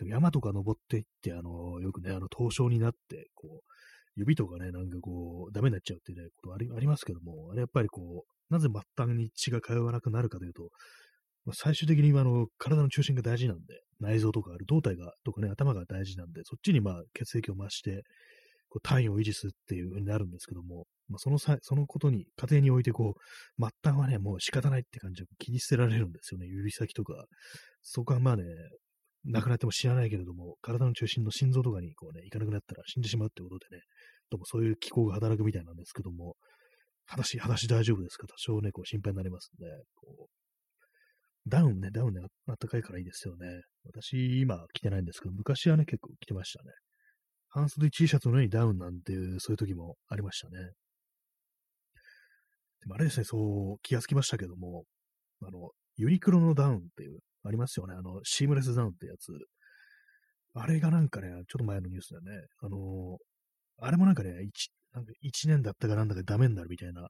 [0.04, 3.72] 山とか登っていって、あの、よくね、あの、凍傷になって、こう、
[4.16, 10.70] 指とかね、なんかこう、ダメになっちゃうっていうね、ことありありますけども、あれやっぱりこう、なぜ末端に血が通わなくなるかというと、
[11.44, 18.02] まあ、最終的にあの、体の中心が大事なんで、内臓とかある胴体が、とかね、頭が大事なんで、そっちにまあ血液を増して、
[18.68, 26.46] こう単位を維持するっていう風になるんですけども、まあ、その際、そのことに、家庭においてこう、末端はね、もう仕方ないって感じで切り捨てられるんですよね。
[26.46, 27.26] 指先とか。
[27.82, 28.44] そこはまあね、
[29.24, 33.82] 亡くなっても知らないけれども、体の中心の心臓とかにこうね、行かなくなったら死んでしまうってことでね、
[34.30, 36.36] どうもそういう気候が働くみたいなんですけども、
[37.06, 38.26] 裸足、裸足大丈夫ですか？
[38.26, 40.26] 多少ね、こう心配になりますんで、こう
[41.48, 43.62] ダウンね、ダウンね、あったかいからいいですよね。
[43.84, 46.70] 私、今着てないんですけど、昔はね、結構着てましたね。
[47.48, 50.70] 半袖 T シャツの上にダウンなんていう、そういう時もありましたね。
[52.80, 54.84] でもあれですね、そう気がつきましたけども、
[55.42, 57.94] あの、ユニクロのダウンっていう、ありますよね。
[57.94, 59.32] あの、シームレスダウンってやつ。
[60.54, 62.46] あれがなんかね、ちょっと前のニュースだよね。
[62.60, 63.18] あの、
[63.78, 67.08] あれもなんかね、一なんか1年だったかなんだかダメになるみたいな。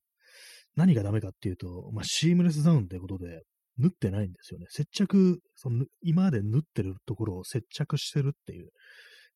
[0.77, 3.42] 何がダメかっていうと、まあ、シームレスダウンってことで、
[3.79, 4.66] 縫ってないんですよね。
[4.71, 8.68] 接着、その今まで縫ってるところを接着してるっていう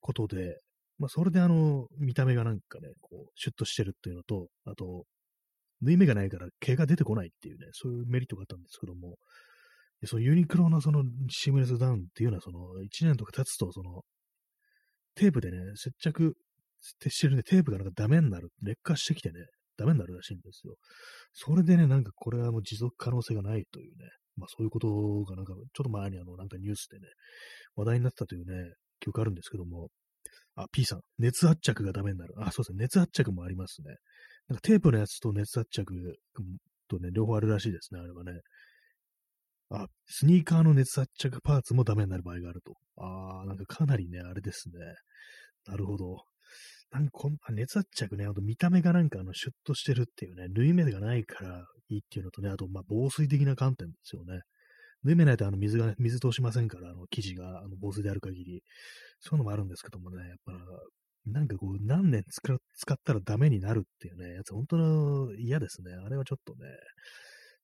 [0.01, 0.61] ことで、
[0.99, 5.05] まあ、それであの、見た目がなんかね、こう、シュッとしてるっていうのと、あと、
[5.83, 9.17] 縫い目がないから毛が出てこないっていうね、そういうメリットがあったんですけども、
[10.05, 14.03] そのユニクロのそのシームレスダウンっていうのは、その1年とか経つと、その、
[15.15, 16.35] テープでね、接着
[17.09, 19.47] してるね、テープがなんかダメになる、劣化してきてね、
[19.79, 20.75] ダメになるらしいんですよ。
[21.33, 24.89] それでね、なんかこれはもう持続可能性がないというね、まあそういうこと
[25.25, 27.07] がなんか、ちょっと前にあの、なんかニュースでね、
[27.75, 29.89] 話題になったというね、記憶あるんですけども、
[30.55, 32.35] あ、P さん、熱圧着がダメになる。
[32.39, 32.79] あ、そうですね。
[32.85, 33.97] 熱圧着もありますね。
[34.49, 35.85] なんかテープのやつと熱圧着
[36.89, 38.33] とね、両方あるらしいですね、あれはね。
[39.71, 42.75] あ、スニーカーの熱圧着パーツもダメになる場合があると。
[42.97, 44.75] あー、なんかかなりね、あれですね。
[45.67, 46.25] なるほど。
[46.93, 54.41] なんかこん熱圧着ね、あと見た目がなんかあのシュッとしてるっていうね、縫い目がないからいいっていうのとね、あとまあ防水的な観点ですよね。
[55.03, 58.63] 縫い目ないとあの水が、水通しませんから、あの生地があの防水である限り、
[59.21, 60.53] そういうのもあるんですけどもね、やっぱ、
[61.27, 62.55] なんかこう、何年使
[62.95, 65.93] ったらダメになるっていうね、やつ、本当の嫌ですね。
[65.93, 66.69] あれはちょっとね、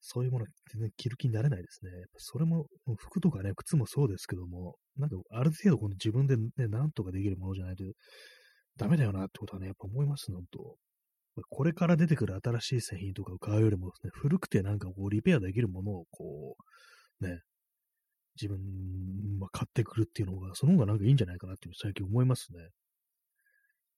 [0.03, 1.91] そういうもの全然着る気になれないですね。
[2.19, 2.67] それも、
[2.99, 7.85] 服とかね、靴もそうですけども、なんかある程度この自分でね、なんとかできるものじゃないと
[8.77, 10.77] ダメだよなってことはね、やっぱ思います、本当
[11.49, 16.57] これから出てくる新しい製品とかを買うよりもです、ね、古くてなんかこう、リペアできるものをこ
[17.21, 17.41] う、ね、
[18.41, 18.59] 自分
[19.41, 22.59] は買ってくるっていうのが、その方がなんかいいんじゃないかなって最近思いますね。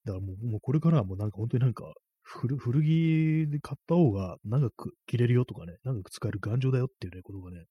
[0.05, 1.93] だからもう、もうこれからはもうなんか本当になんか、
[2.25, 7.65] 古着で買った方が長く着れるよとかね、長く使える頑丈だよっていうね、ことがね、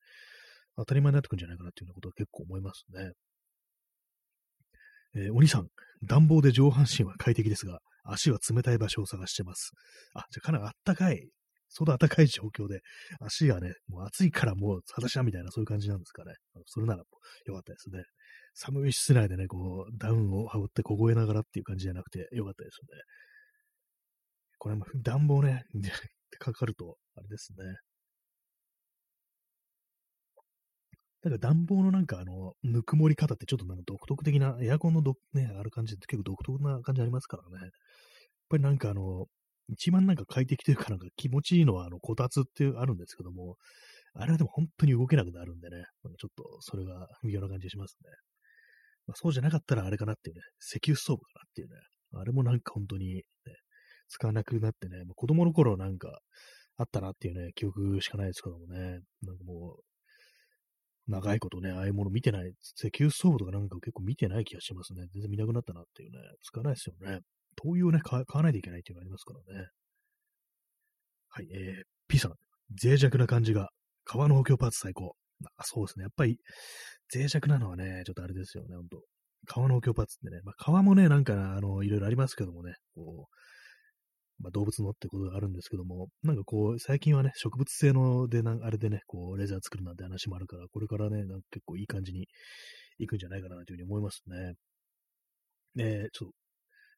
[0.77, 3.11] 当たり前になってくんじゃないかなっていうようなことは結構思いますね。
[5.15, 5.67] えー、お兄さん、
[6.07, 9.71] 暖房で上半身は快適ですが、足は冷たい場所を探してます。
[10.13, 11.29] あ、じゃあかなりあったかい
[11.75, 12.81] その暖かい状況で、
[13.19, 16.33] 足がね、もう暑いからもう裸足だみたいなそういう感じなんですかね。
[16.67, 18.03] それならよかったですね。
[18.53, 23.03] 寒い室内でね、こう、ダウンを羽織って凍えながらっていう感じじゃなくてよかったですよね。
[24.63, 25.65] これも暖房ね、
[26.39, 27.65] かかると、あれですね。
[31.21, 37.62] だか暖房のなんかあの、ぬくもり方ってちょっとなんか独特的な、エアコンのど、ね、ある感じって結構独特な感じありますからね。
[37.62, 37.71] やっ
[38.47, 39.26] ぱりなんかあの、
[39.67, 43.58] 一番なんか快適というかなんか気持ちいいのはあの、こたつっていうあるんですけども、
[44.13, 45.84] あれはでも本当に動けなくなるんでね、
[46.19, 48.12] ちょっとそれが微妙な感じしますね。
[49.08, 51.76] まあ、そうじゃなかったらあれかなっていうね、石油ストーブかなっていうね、
[52.13, 53.23] あれもなんか本当に、ね、
[54.13, 56.19] 使わなくなってね、もう子供の頃なんか
[56.78, 65.08] あったなっていうね、記憶しかないですけどもね、なんかもう、長いことね、ああいうもの見てない、石油ストーブとかなんか結構見てない気がしますね。
[65.13, 67.21] 全然見なくなったなっていうね、使わないですよね。
[67.56, 69.67] 灯油をね、買わないといけないっていうのがありますからね。
[71.30, 72.34] はい、えー、P さん、
[72.82, 73.69] 脆弱な感じが、
[74.06, 75.15] 革の補強パーツ最高。
[75.58, 76.04] あそうですね。
[76.04, 76.38] やっぱり、
[77.13, 79.02] 脆弱なのはね、ちょっとあれですよね、ほんと。
[79.45, 83.36] 革の補強パーツってね、まあ、革もね、なんか、あの、いろいろありますけどもね、こう、
[84.43, 92.27] まあ、動物のってことがあるんですけども、なんかこう、最近はね、植物性のでな、あれでね、こう、レザー作るなんて話もあるから、これからね、なんか結構いい感じに
[92.99, 94.53] いくんじゃないかなというふうに思いますね。
[95.79, 96.36] えー、ちょっと、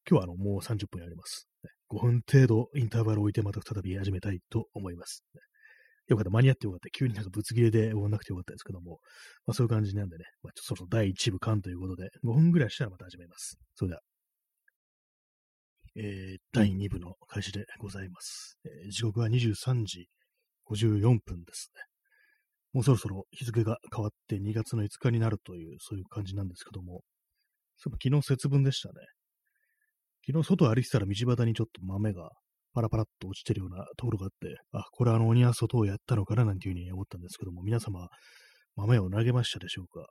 [0.10, 1.48] 今日はあの、もう30分やります。
[1.90, 5.24] 5分程度インターバルを置いてまた再び始めたいと思います。
[6.08, 6.90] よかった、間に合ってよかった。
[6.90, 9.00] 急になんかぶつ切れで終わんなくてよかったですけども、
[9.46, 13.58] まあそういう感じなんでね、まあ、ちょっとそろそろ第1部間ということで、5分ぐらいしたらまた始めます。
[13.76, 14.15] それでは。
[15.98, 18.58] えー、第2部の開始でございます。
[18.66, 20.10] えー、時刻は23時
[20.70, 21.82] 54分ですね。
[22.74, 27.02] もうそろそろ日付が変わって2月の5日になるという、そういう感じなんですけども、
[27.78, 28.96] そう昨日節分でしたね。
[30.28, 32.32] 昨日外歩いてたら道端にちょっと豆が
[32.74, 38.10] パラパラっと落ちてるようなところがあって、あ、これはあの鬼は外をやったのかななんていうふうに思ったんですけども、皆様、
[38.76, 40.08] 豆を投げましたでしょうか？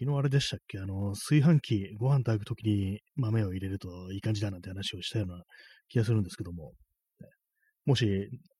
[0.00, 0.78] 昨日あれでしたっけ？
[0.78, 5.42] あの、炊飯器、ご飯炊くときに豆を入れるといい感じだなんて話をしたような
[5.88, 6.72] 気がするんですけども、
[7.84, 8.06] もし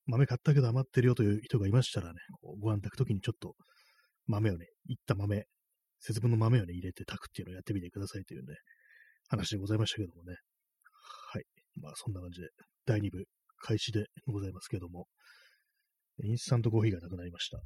[0.07, 2.15] 豆買ったけど余ってるよという人がいましたらね、
[2.61, 3.55] ご飯炊くときにちょっと
[4.27, 5.45] 豆をね、いった豆、
[6.01, 8.57] 節分の豆をね、入れて炊くっていうのをやってみてくださいというね、
[9.29, 10.35] 話でございましたけどもね。
[11.31, 11.45] はい。
[11.81, 12.49] まあそんな感じで、
[12.85, 13.25] 第2部
[13.59, 15.07] 開始でございますけども、
[16.25, 17.61] インスタントコーヒーがなくなりました。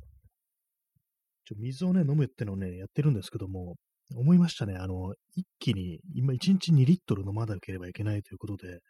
[1.45, 3.77] ちょ水をね、飲むってのをね、やってるんですけども、
[4.15, 4.77] 思いましたね。
[4.77, 8.81] あの、一気に、今1日2リットル飲まなければいけないということで、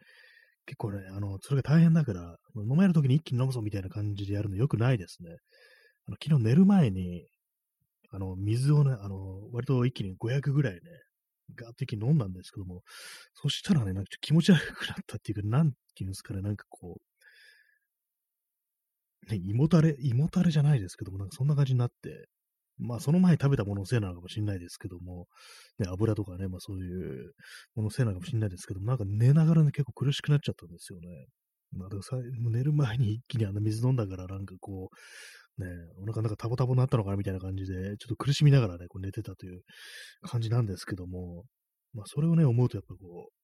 [0.67, 5.31] 結構ね、あの、それが大変だから、飲めるときに一気に飲むぞみたいな感じでやるの良くないですね。
[6.09, 7.27] あの昨日寝る前に、
[8.11, 10.81] あの、水をね、あの、割と一気に500ぐらいね、
[11.57, 12.83] ガーッと一気に飲んだんですけども、
[13.35, 16.99] そしたらね、なんか気持ち悪くなったっていうか、なんていうんですかね、なんかこ
[19.29, 22.29] う、ね、胃もたれ、胃もたれじゃないですけども、なんかそんな感じになって、
[22.83, 25.27] まあ、その前食べたもののせいなのかもしれないですけども、
[25.79, 27.33] ね、油とかね、まあそういう
[27.75, 31.07] もののせいなのかもしれないですけども、なんか寝ながらね、結構苦しくなっちゃったんですよね。
[31.73, 32.16] まあ、だからさ
[32.51, 34.90] 寝る前に一気にあの水飲んだから、なんかこ
[35.59, 35.68] う、ね、
[36.03, 39.62] お腹なんかタボタボになったのかなみたいな感じで、ちょっと苦しみながらね、こう寝てたという
[40.23, 41.45] 感じなんですけども、
[41.95, 43.42] まあそれをね、思うとやっぱこう、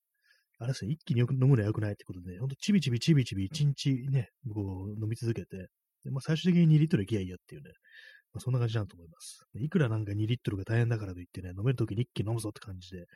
[0.60, 5.68] あれですね、一気によく飲むのは良くないってことで、ね、ほんとちびちびちびちび一日ね、こう飲み続けて、
[6.04, 7.70] でまあ、最終的に2リットルいきゃいいやっていうね、
[8.32, 9.44] まあ、そんな感じだと思います。
[9.54, 13.06] いくらなんか2リットルが大変だからといってね、飲めるときに一気に飲むぞって感じで、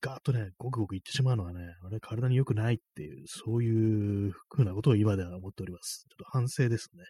[0.00, 6.04] ガーッとね、ごくごくいってしまうのはね、あれ体に良くないっていう、そういうふうなことを今では思っております。
[6.08, 7.04] ちょっと反省ですね。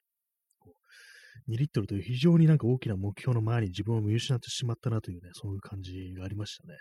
[1.48, 6.74] 2リットルという非常になんか大きな目標の前に自分を見失ってしまったなというね、そういう感じがありましたね。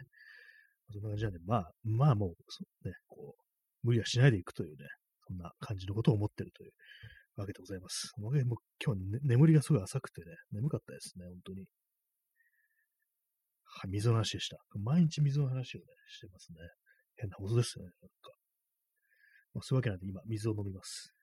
[0.91, 2.29] そんな感じなんで、まあ、まあもう、
[2.87, 4.85] ね、こう、無理はしないでいくというね、
[5.27, 6.71] そんな感じのことを思ってるという
[7.41, 8.13] わけでございます。
[8.17, 8.45] もう今
[8.79, 11.65] 日は、ね、眠りがすごい浅くてね、眠かったですね、本当に。
[13.63, 14.57] はい、水の話でした。
[14.79, 16.57] 毎日水の話をね、してますね。
[17.15, 18.31] 変なことですよね、なんか。
[19.53, 21.13] まあ、そういうわけなんで今、水を飲みます。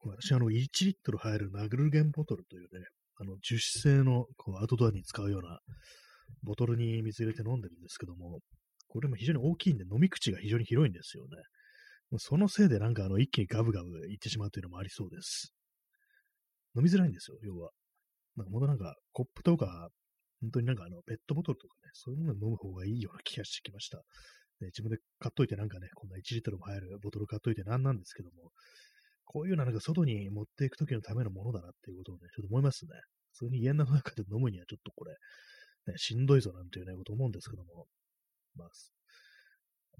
[0.00, 0.50] 私、あの、1
[0.86, 5.60] リットル入るナグルゲンボトルというね、あの、樹脂製のこうアウトドアに使うような
[6.42, 8.40] ボトルに水入れて飲んでるんですけども、
[8.88, 11.30] これも非常に大きいんで飲み口が非常に広いんですよね。
[12.18, 15.52] そのせいでなんかあの一気にガブガブいってしまうというのもありそうです。
[16.74, 17.70] 飲みづらいんですよ、要は。
[18.36, 19.88] なんかもっとなんかコップとか、
[20.40, 23.98] 本当になんかあのペットボトルとかね、そういうものを飲む方がいいような気がしてきました。
[24.60, 28.50] で自分で買っといてなんかね、こんな1リットルも入るボトル買っといてなんなんですけども、
[29.24, 32.90] こういうようななんか外に持っていくときのためのものだなっていうことをね、ちょっと思いますね。
[33.34, 35.14] 普通に家の中で飲むにはちょっとこれ、
[35.88, 37.86] ね、しんどいぞなんていうね、こと思うんですけども、
[38.56, 38.68] まあ、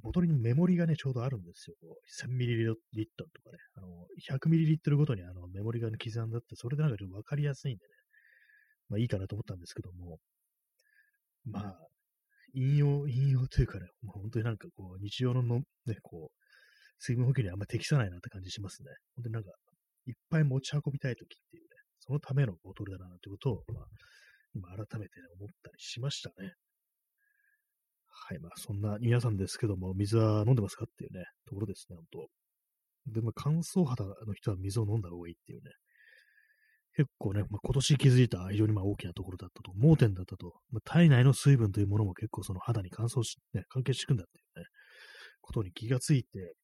[0.03, 1.77] ボトルにメモリがね、ちょうどあるんですよ。
[2.25, 2.67] 1000ミリリッ
[3.17, 7.91] トルとかね、あの、100ミリリットルごとにあのメモリが、ね、刻んだって、それでなんかちょっとわかりやすいんでね、
[8.91, 10.19] まあいいかなと思ったんですけども、
[11.45, 11.79] まあ、
[12.55, 16.39] 引用、引用というかね、もう本当になんかこう、日常のの、ね、こう、
[16.99, 18.91] 水分補給にあんま適さないなって感じしますね。
[19.17, 19.51] 本当になんか、
[20.07, 21.69] いっぱい持ち運びたいときっていうね、
[22.01, 23.85] そのためのボトルだなってことを、まあ、
[24.59, 26.53] 今改めてね、思ったりしましたね。
[28.29, 35.71] はい、まあそんな皆さんですけども、水は飲んでますかっていうね、ところですね、本当で、まあ乾燥肌の人は水を飲んだ方がいいっていうね、
[36.99, 44.67] 結構ね、まあ、今年気づいた非常にまあ大きなところだったと、盲点だったと、まあ、体内の水分というものも結構その肌に乾燥し、ね、関係していくんだっていうね、
[45.41, 46.55] ことに気がついて、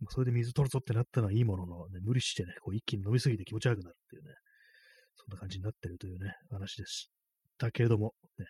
[0.00, 4.30] まあ、それで水取るぞってなったのはいいものの、ね、無理してね、こう一気に飲みすぎて気持ち悪くなるっていうね、
[5.16, 7.10] そんな感じになってるというね、話でし。
[7.60, 8.46] たけれども、ね。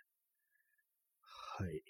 [1.58, 1.82] はい。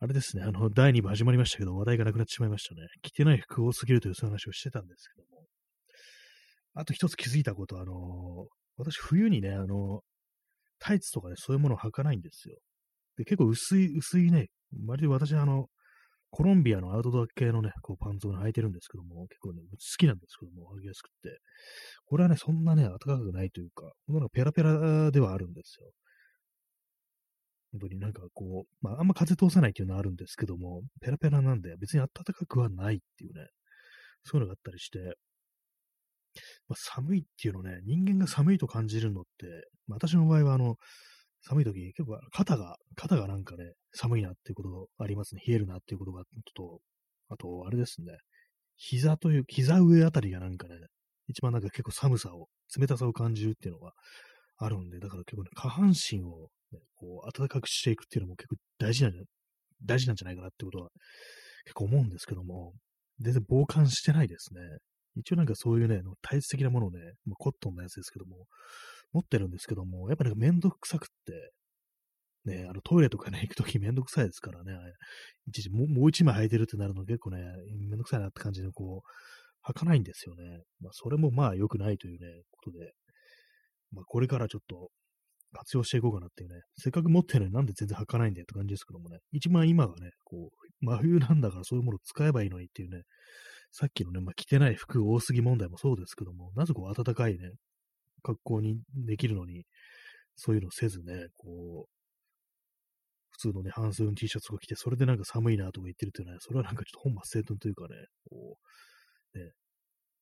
[0.00, 2.82] あれですね、あの、第2部始まりましたけど、話題がなくなってしまいましたね。
[3.02, 5.44] 着てない服多すぎるというそういう話をしてたんですけども。
[6.74, 10.00] あと一つ気づいたこと、あの、私冬にね、あの、
[10.78, 12.56] タイツとかね、そういうものを履かないんですよ。
[13.16, 14.48] で、結構薄い、薄いね、
[14.86, 15.66] 割と私、あの、
[16.32, 21.38] コロンビアのアウトドア系のね、こうパンツを履いてるんですけども、結構ね、好きなんですけども、履きやすくって。
[22.06, 25.90] これはね、そんなね、暖かくないというか、ほんのペラペラではあるんですよ。
[27.72, 33.46] 本当になんかこう、まあ、あんま風通さないっていうのはあるんですけども、ペラペラなんで別に暖かくはないっていうね、
[34.24, 34.98] そういうのがあったりして、
[36.66, 39.46] まあ、寒いっていうのね、人間が寒いと感じるのって、
[39.86, 40.76] まあ、私の場合はあの、
[41.42, 45.42] 寒い時、結構肩が、肩がなんかね、寒いなっていうことがありますね。
[45.46, 46.80] 冷えるなっていうことが、ちょっと、
[47.30, 48.16] あと、あれですね。
[48.76, 50.74] 膝という、膝上あたりがなんかね、
[51.28, 53.92] 一番なんか結構寒さを、冷たさを感じるっていうのが
[54.56, 59.22] あるんで、だから結構ね、下半身を、ね、こう、暖かくしていくっていうのも結構大事なんじゃ、
[59.84, 60.90] 大事なんじゃないかなってことは
[61.64, 62.72] 結構思うんですけども、
[63.20, 64.60] 全然傍観してないですね。
[65.16, 68.46] 一応なんかそういうね、体質的なものをね、まあ、コットンのやつですけども、
[69.12, 71.52] 持ってるんですけども、やっぱりめんどくさくって、
[72.44, 74.72] ね、あのトイレとかね、行くとき めんどくさいですからね、
[75.46, 77.44] 一時ももう一枚履いてるってなるの結構ね、
[77.88, 80.62] めんどくさいなって感じで、こう、履かないんですよね。
[80.80, 82.92] まあ、それもまあ良くないというね、ことで、
[83.92, 84.90] まあ、これからちょっと
[85.52, 93.02] 活用していこうかなっていうね、せっかく持ってるのになんで全然履かないんだよって感じですけどもね、一番今がね、こう、真冬なんだからそういうものを使えばいいのにっていうね、
[93.70, 97.52] さっきのね、まあ、着てない服多すぎ問題もそうですけども、なぜこう暖かいね、
[98.22, 99.64] 格好にできるのに、
[100.36, 101.92] そういうのせずね、こう、
[103.30, 107.96] 普通のね、半袖の T シャツを着て、それでなんか寒いなとか言ってるっていうのは、それはなんかちょっと本末正当というかね、
[108.30, 108.56] こ
[109.34, 109.52] う、ね、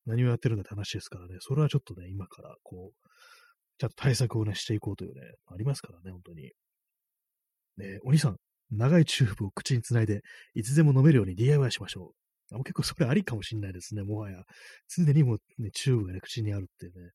[0.05, 3.09] 何をやってるんだって話ですからね、それはちょっとね、今からこう、
[3.77, 6.51] ちゃんと対策をね、していこうというね、ありますからね、本当に。
[7.77, 8.37] ね、お兄さん、
[8.71, 10.21] 長いチューブを口につないで、
[10.53, 12.20] いつでも飲めるように DIY しましょう。
[12.59, 14.43] 結構それありかもしんないですね、もはや。
[14.87, 17.11] 常にも、ね、チューブがね、口にあるっていうね。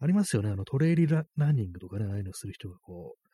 [0.00, 3.28] ありますよね、あのトレイルランニングとかね、ああいうのする人がこう、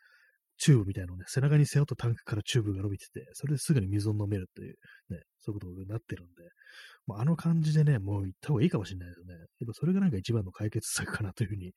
[0.56, 4.74] チューブみたいなのをね、背中に背負ったタンクからチューブが伸びてて、それですぐに水を飲めるという、
[5.10, 6.32] ね、そういうことになってるんで、
[7.06, 9.34] まあ、あの感じでね、もういった方がいいかもしれないですよね。
[9.34, 11.72] やっぱそれがなんか一番の解決策かなというふうに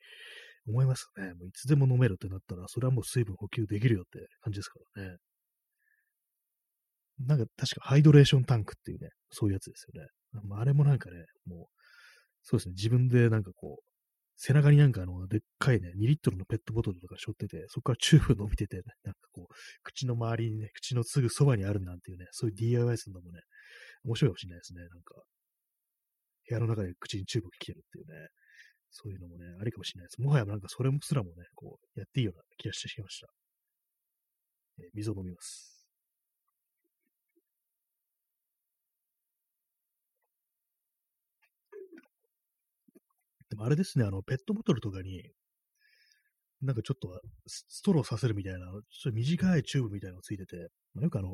[0.68, 1.34] 思いますね。
[1.34, 5.18] もういつでも飲めるってなったら、それはもう水分補給できるよって感じですからね。
[7.20, 10.08] なんか確かハイドレーションタンクっていうね、そういうやつですよね。
[10.56, 11.66] あれもなんかね、もう、
[12.44, 13.88] そうですね、自分でなんかこう、
[14.40, 19.54] 背中になんかあの、でっかいね、2リットルのペットボトルとか背負ってて、そこからチューブ伸びてて、ね、なんかこう、
[19.84, 23.40] 口の周りにね、口のすぐそばにあるなんていうね、そういう DIY するのもね、
[24.04, 25.16] 面白いかもしれないですね、なんか。
[26.50, 28.28] 部屋の中で口にチューブが来てるっていうね、
[28.92, 30.22] そういうのもね、ありかもしれないです。
[30.22, 33.28] もはやなんかそれすらもね、こう、やっていいような気がしてきました。
[34.80, 35.77] えー、水を飲みます。
[43.58, 45.24] もあれですね、あの、ペットボトルとかに、
[46.62, 47.10] なんかちょっと
[47.46, 51.30] ストローさせるみたいな、ちょっと短いチューブみたいなのついてて、まあ、よくあの、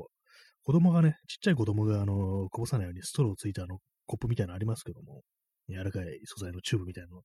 [0.63, 5.21] 子供がね、ちっちゃい子供があの、こぼさないようにストローついたあの、コップみたいなのありますけども、
[5.69, 7.21] 柔らかい素材のチューブみたいなの。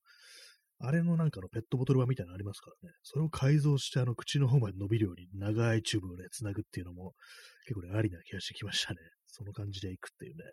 [0.81, 2.95] あれのなんかのペットボトル版みたいなのありますからね。
[3.03, 7.15] それを改造してあの口の方まで伸びるように長いチューブをね、繋ぐっていうのも
[7.67, 8.99] 結構ね、ありな気がしてきましたね。
[9.27, 10.45] その感じでいくっていうね。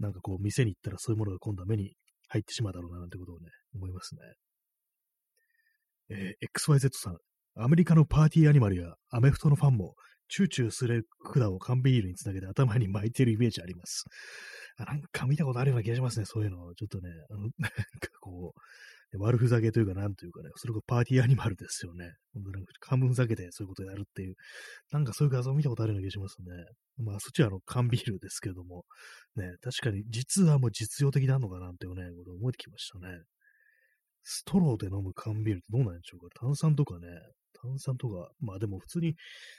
[0.00, 1.94] なんかこう店に行ったらそういうものが今度は目に
[2.30, 4.20] 入ってしまうだろうな、なんてことをね、思いますね。
[6.10, 7.16] えー、XYZ さん、
[7.56, 9.94] アメリカのパーティーアニマルやアメフトのファンも、
[10.28, 14.04] チューチューする管を缶ビールにつなげて頭に巻いてるイメージあります。
[14.78, 16.58] あなんか見たことあるような気がしますね、そういうの。
[16.76, 17.80] ちょっとね、あの、なんか
[18.20, 18.60] こう、
[19.18, 22.12] 悪ふざけというか、なんというかね、それがパーティーアニマルですよね。
[22.32, 24.34] 本当なんか、半分ふざけてそういうことやるっていう、
[24.92, 27.04] なんかそういう画像を見たことあるような気がしますね。
[27.04, 28.84] まあ、そっちはあの、缶ビールですけども、
[29.36, 33.18] ね、確かに実はもう実用的なのかなんていうね、ことを思えてきましたね。
[34.22, 37.08] ストローで飲む缶ビールってどうなんでしょうか炭酸とかね、
[37.62, 39.14] 炭酸とか、まあでも普通に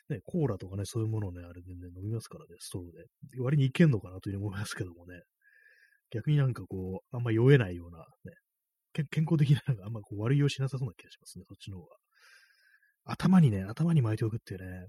[0.09, 3.41] ね、コーラとかね、そういうものをね、あれでね、飲みますからね、ストローで。
[3.41, 5.21] 割にいけんのかなというふうに思いますけどもね。
[6.11, 8.33] 逆になんかこう、あんま酔えないような、ね、
[8.93, 11.95] 健康的な、なんかあんまこう悪い用しなさそうな気がしますね、そっちの方が。
[13.05, 14.87] 頭にね、頭に巻いておくっていうね、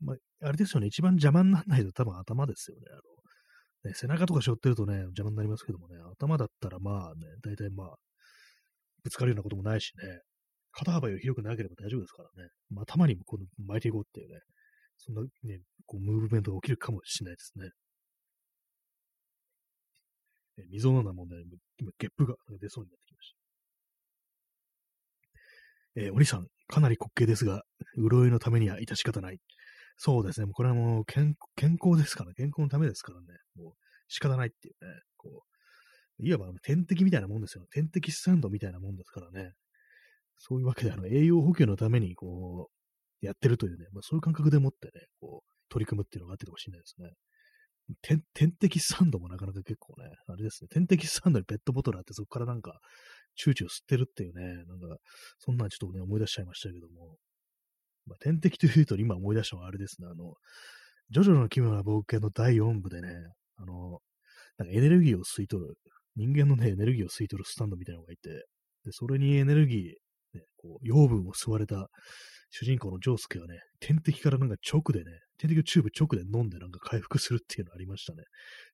[0.00, 2.82] まあ、あれですよね、一番邪魔にならないと多分頭ですよね。
[2.90, 7.96] あのね背中とか背負ってるとね、邪魔になりますけどもね、頭だったらまあね、大体まあ、
[9.02, 10.20] ぶつかるようなこともないしね、
[10.72, 14.40] 肩幅より広くなければ大丈夫ですからね、まあ、頭にもこう巻いていこうっていうね、
[14.96, 17.70] そんなね、こうムーブメントが起きるかもしれないですね。
[20.58, 21.36] え溝のようなもんで、
[21.78, 23.32] 今、ゲップが出そうになってきまし
[25.94, 26.00] た。
[26.00, 27.62] えー、お兄さん、かなり滑稽ですが、
[27.96, 29.38] 潤いのためには致し方ない。
[29.96, 30.46] そうですね。
[30.46, 33.26] もうこれはもう健健康ですから、健康のためですからね。
[33.56, 33.72] もう
[34.08, 34.92] 仕方ないっていうね。
[35.16, 35.42] こ
[36.20, 37.64] う、いわば天敵みたいなもんですよ。
[37.70, 39.52] 天敵スタンドみたいなもんですからね。
[40.36, 42.70] そういうわけで、あの、栄養補給のために、こ
[43.22, 47.10] う、やってるというね、まあ、そういう感覚でもってね、こう、取り組むっていうのがあってかもしれないですね。
[48.02, 52.78] 天天敵サンドもなかなか結構ね、あれですね、天敵サンドにペットボトルあって、そこからなんか、
[53.36, 54.96] チューチュー吸ってるっていうね、なんか、
[55.38, 57.16] そんなんちょっとね、思い出しちゃいましたけども、
[58.06, 60.34] まあ、天敵というと今思い出したのはあれですね、あの、
[61.10, 63.08] ジョジョの奇妙な冒険の第4部でね、
[63.56, 64.00] あの、
[64.58, 65.74] なんかエネルギーを吸い取る、
[66.16, 68.30] 人間のね、エネルギーを吸い取るスタンドみたいなのがいて、
[68.84, 71.88] で、それにエネルギー、ね、こう、養分を吸われた
[72.50, 78.24] 主人公のジョースケがね、点滴からなんか直でね、点滴をチューブ直で飲んでなんか回復するっていうのありましたね。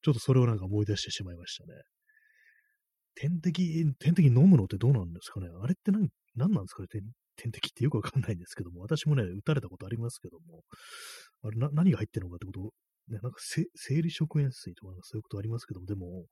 [0.03, 1.75] ちょっとそれをなんか思い出してしまいましたね。
[3.17, 5.49] 点滴、点滴飲むのってどうなんですかね？
[5.63, 6.89] あれって何、何なんですかね？
[6.89, 7.03] 点
[7.37, 10.63] 点滴ってよくわかんないんですけども、私もね、打たれたことありますけども、
[11.43, 12.61] あれな、何が入ってるのかってこと
[13.13, 16.27] ね、なんか生理食塩水とかそういうことありますけども、でも、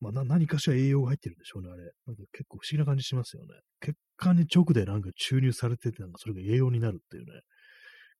[0.00, 1.82] まあ、な何かしら栄養が入ってるんでしょうね、あれ。
[2.06, 3.48] なんか結構不思議な感じしますよね。
[3.80, 7.40] 血管に直でなんか注入されてて、なんかそれが栄養になるっていうね、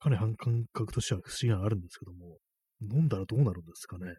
[0.01, 2.39] かなり感覚としては不思議なのあるんですけども、
[2.81, 4.14] 飲んだらどうなるんですかね。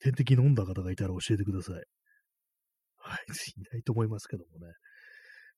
[0.00, 1.74] 点滴飲んだ方がいたら教えてください。
[2.96, 3.24] はい、
[3.56, 4.66] いないと思いますけどもね。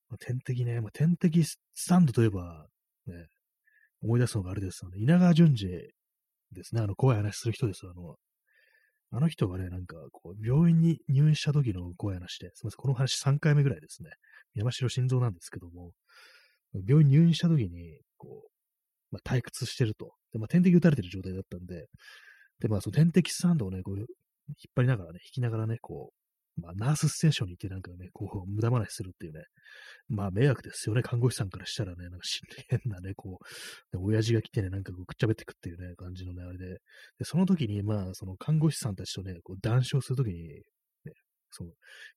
[0.09, 2.67] まあ、点滴ね、まあ、点滴スタンドといえば、
[3.07, 3.27] ね、
[4.01, 4.99] 思い出すのがあれですよね。
[4.99, 5.67] 稲川淳二
[6.51, 6.81] ですね。
[6.81, 7.87] あの、怖い話する人です。
[7.87, 8.17] あの、
[9.15, 14.09] あの人がね、なんか、こう、病院に入院した時の声なしで、すみません、この話3回目ぐらいですね。
[14.55, 15.91] 山城心臓なんですけども、
[16.87, 18.49] 病院入院した時に、こう、
[19.11, 20.15] まあ、退屈してると。
[20.31, 21.85] で、まあ、点滴打たれてる状態だったんで、
[22.59, 24.07] で、まあ、その点滴スタンドをね、こう、引っ
[24.75, 26.22] 張りながらね、引きながらね、こう、
[26.55, 29.41] まあ、ナースステーションに行ってなんかね、こう、無駄話するっていうね、
[30.07, 32.19] まあ、迷惑ですよね、看護師さんからしたらね、なんか
[32.69, 33.39] 変なね、こ
[33.93, 36.79] う、親父が来てね、なんかこう、くっちゃべってくっていうね、感じのね、あれで、で、
[37.23, 40.63] その時に、まあ、その看護師さんたちとね、こう、談笑するときに、ね、
[41.49, 41.73] そう、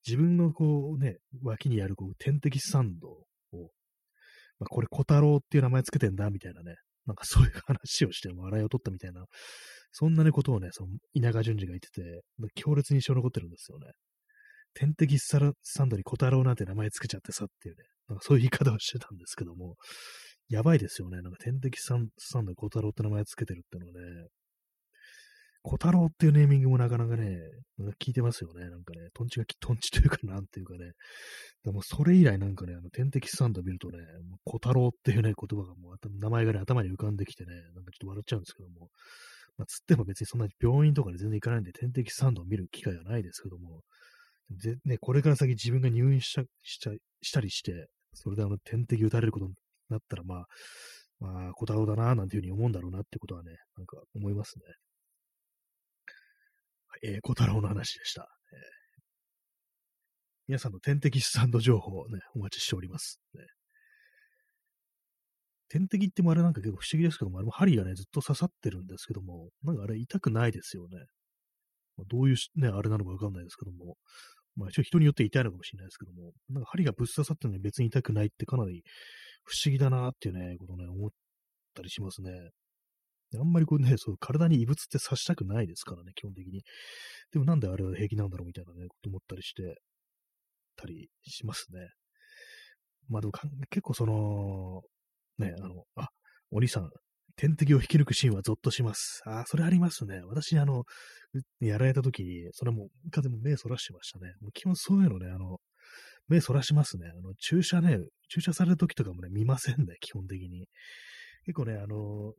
[0.07, 3.25] 自分のこう、ね、脇にあるこう、点滴スタンドを、
[4.59, 6.75] まあ、これ、小太郎っていう名前つけてんだ、みたいなね、
[7.07, 9.25] なんかそういう話をして笑いを取ったみたいな、
[9.93, 12.21] そんなね、ことをね、その、稲川淳二が言ってて、
[12.55, 13.93] 強烈に印象残ってるんですよね。
[14.79, 19.77] 天敵スタンドに小太郎なんて名前つけちゃってさっていうね、なんかそういう言い方をしてたんですけども、
[20.49, 21.23] やばいですよね。
[21.23, 24.29] なんか天敵スタンドに小太郎って名前つけてるってのはね、
[25.63, 27.39] 小太郎っていうネーミングもなかなかね、
[27.79, 28.69] なんか聞いてますよね。
[28.71, 30.93] なんかね、トンチがき、トンチというかなんていうかね。
[31.65, 33.99] でもそれ以来なんかね、あの、天敵スタンド見るとね、
[34.45, 38.91] 小太郎っていうね、言葉がもう名前がね、頭に浮かんできてね、なんかちょっと笑っちゃうんですけども、
[39.57, 43.81] まあ、つっても別にそんなに病院とかで全然行かないんで、天敵スタンドを見る機会がないですけども、
[44.51, 46.91] で、ね、これから先自分が入院したした
[47.23, 49.55] したりして、それであの点滴打たれることに
[49.89, 50.47] なったら、まあ、
[51.19, 54.65] まあ、小太郎だな、なんていうふうに思うんだろうなってことはね、なんか思いますね。
[56.89, 58.29] はいえー、小太郎の話でした。
[58.53, 58.59] えー、
[60.49, 63.21] 皆さんの点滴スタンド情報をね、お待ちしております。
[63.35, 63.45] ね、
[65.69, 70.99] 点滴ってもあれなんか結構不思議ですけども、あれも針がね、ずっと刺さってるんですけども、なんかあれ痛くないですよね。
[71.97, 73.97] まあ、どういうね、あれなのかわかんないですけども、
[74.57, 78.83] まあ一応人によって痛いのかもしれないですけども、なんか針がぶっ刺さってるのに別に痛くないってかなり
[79.45, 81.11] 不思議だなっていうね、ことね、思っ
[81.75, 82.31] たりしますね。
[83.35, 86.63] あんまりこうね、そう、体に異物って刺したくないですからね、基本的に。
[87.33, 89.77] でもなんであれは平気なんだろうみたいなね、こと思ったりして
[90.77, 91.91] たりしますね。
[93.09, 93.33] まあでも
[93.71, 94.83] 結構その、
[95.39, 96.09] ね、あの、あ、
[96.51, 96.91] お兄さん、
[97.37, 99.23] 点滴を引き抜くシーンはゾッとします。
[99.27, 100.23] あ、それありますね。
[100.27, 100.85] 私、あの、
[101.61, 104.33] やられた時に、それも、風も目そらしてましたね。
[104.41, 105.59] もう基本そういうのね、あの、
[106.29, 107.09] 目そらしますね。
[107.17, 110.67] あの、注射ね、注射される時とかもね、見ませんね、基本的に。
[111.45, 112.33] 結構ね、あの、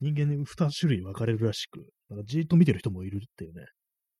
[0.00, 1.80] 人間に2種類分かれるらしく、
[2.10, 3.64] なんかじーっと見てる人もいるっていうね、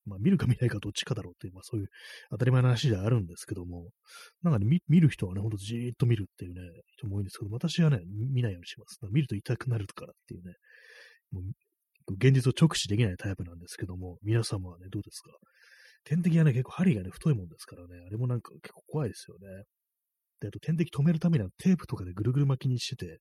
[0.06, 1.88] まあ見るか見ないかどっちかだろうっていう、まあそういう
[2.30, 3.90] 当たり前の話ではあるんですけども、
[4.42, 6.60] なんかね、見る人はね、ほんとじーっと見るっていうね、
[6.96, 8.98] 人も多いんですけど、私はね、見ないようにします。
[9.10, 10.54] 見ると痛くなるからっていうね、
[11.30, 11.44] もう
[12.14, 15.30] 現実を直視できないタイプなんですけども、皆様はね、どうですか？
[16.04, 19.64] 点滴はね、結構針がね、太いもんですからね、あれもなんか結構怖いですよね。
[20.42, 23.20] で、あと点滴止めるためにはテープとかでぐるぐる巻きにしてて、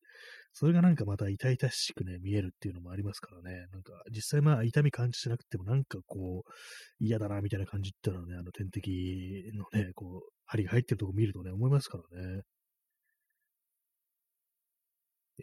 [0.53, 3.67] それがなんかまた痛々しくね、見えるっていうのもありますからね。
[3.71, 6.51] なんか、実際まあ痛み感じてなくてもなんかこう、
[6.99, 12.41] 嫌だなみたいな感じっていうのはね、あの点滴のね、こう、針が入ってるとこ見るとね、思いますからね。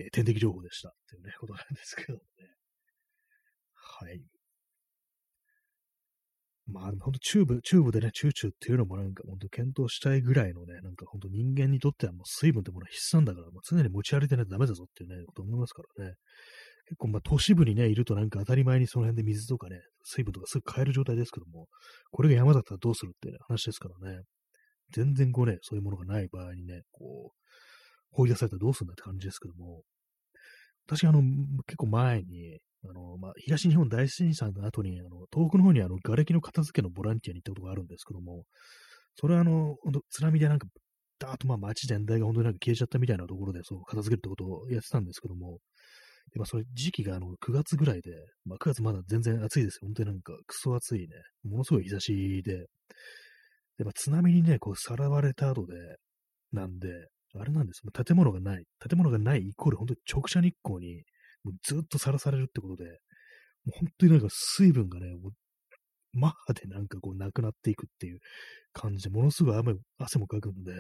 [0.01, 2.21] えー、点滴情報でしたっていうね、ことなんですけどね。
[3.75, 4.38] はい。
[6.71, 16.15] まあ、本当チューブ、チューブでね、チューチューっていうのもなんか本当検討したいぐらいのね、なんか本当人間にとってはもう水分ってものは必須なんだから、もう常に持ち歩いてないとダメだぞっていうね、こと思いますからね。
[16.89, 21.69] 結構まあ都市部にね、いるとなんか当たり前にその辺で水とかね、水分とかすぐ買える状態ですけども、
[22.11, 24.21] これが山だったらどうするっていう、ね、話ですからね。
[24.93, 27.39] 全然こうね、そういうものがない場合にね、こう、
[28.11, 29.83] 放り出されたらどうするんだって感じですけども、
[30.89, 31.21] 私あの、
[31.67, 32.59] 結構前に、
[32.89, 38.45] あの、まあ、東日本大震災の後に、あの、東北の方にあの、瓦礫の片付けのボランティアに行ったことがあるんですけども、
[39.17, 39.77] それはあの、
[40.11, 40.67] 津波でなんか、
[41.19, 45.59] だーっとまあ街全体が本当になんか消えちゃったみたいなところで、そう、片付けるってことをやってたんですけども、
[46.33, 48.13] でまあ、それ時期があの、9月ぐらいで、
[48.47, 49.89] まあ、9月まだ全然暑いですよ。
[49.89, 51.09] 本当になんか、クソ暑いね。
[51.45, 52.67] ものすごい日差しで、
[53.79, 55.75] で、まあ、津波にね、こう、さらわれた後で、
[56.53, 56.89] なんで、
[57.35, 57.83] あれなんです。
[57.93, 58.65] 建物がない。
[58.79, 61.03] 建物がないイコール本当に直射日光に
[61.45, 62.85] もうずっとさらされるってことで、
[63.65, 65.33] もう本当になんか水分がね、もう
[66.13, 68.19] マッハでなんかこうなくなっていくっていう
[68.73, 70.73] 感じで、ものすごい雨汗もかくんで、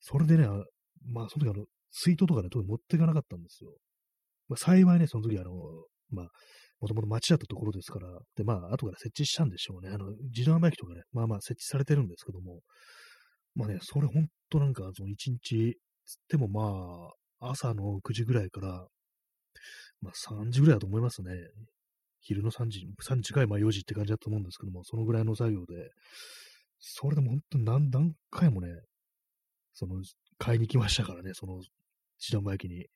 [0.00, 0.46] それでね、
[1.12, 3.70] まあその時あの、水筒とかね、特に持っていかなかったんですよ。
[4.48, 5.52] まあ、幸いね、その時あの、
[6.10, 6.28] まあ、
[6.80, 9.90] もともと街だったところですから、で、まあ、後から設置したんでしょうね。
[9.92, 12.60] あの、自動販売機とかね、まあまあ設置されてるんですけども、
[13.54, 18.88] まあね、それほんとなんか、その1日、つってもまあ、朝の9時ぐらいから、
[20.00, 21.32] まあ3時ぐらいだと思いますね。
[22.20, 25.90] 昼の3時、3時かい、まあ4時って感じだと思うんですけども、そのぐらいの作業で、
[26.80, 28.68] それでも本当に何何回もね、
[29.74, 30.02] その、
[30.38, 31.58] 買いに来ましたからね、その、
[32.20, 32.86] 自動販売機に。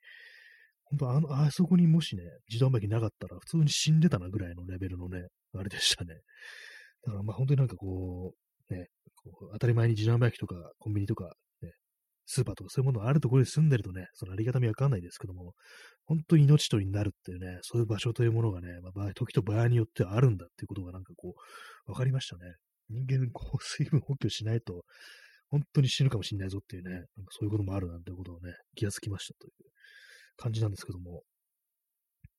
[0.84, 6.14] 本当あの、あそこにもしね、自動販売機なかったら普通に死んでたなぐらいのレベルのね、あれでしたね。
[7.04, 8.41] だからまあ本当になんかこう、
[8.72, 11.70] ね、こう当たり前に自動販売機とかコンビニとか、ね、
[12.26, 15.52] スーパーとかそういうものがあるところに住んでるとね、そのありがたみわかんないですけども、
[16.04, 21.34] 本当に命取りになるっていうね、そういう場所というものがね、まあ、時と場合によってはあるんだっていうことがなんかこ
[21.86, 22.42] う、わかりましたね。
[22.88, 24.84] 人間、こう、水分補給しないと、
[25.48, 29.52] 本当に死ぬかもしれないぞっていうね、なんかそういうこともあるなんてことをね、気がつきましたという
[30.36, 31.22] 感じなんですけども。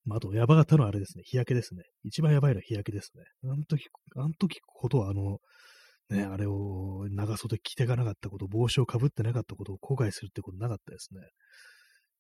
[0.05, 1.84] まあ、あと、ヤバ型のはあれですね、日焼けですね。
[2.03, 3.23] 一番やばいのは日焼けですね。
[3.43, 5.38] あの時、あの時ことは、あの、
[6.10, 11.22] ね、あれを長袖着ていかなかったこと、帽子をかぶってなかったことを後悔するってことなかったですね。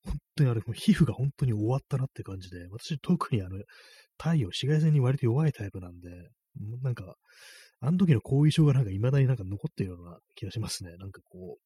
[0.05, 3.57] 本当にあれ、皮膚が本当に終わったなって感じで、私特にあの、
[4.17, 6.09] 太陽、紫外線に割と弱いタイプなんで、
[6.81, 7.15] なんか、
[7.79, 10.95] あの時の後遺症がなんか未だになんか残ってるような気がしますね。
[10.97, 11.61] なんかこう、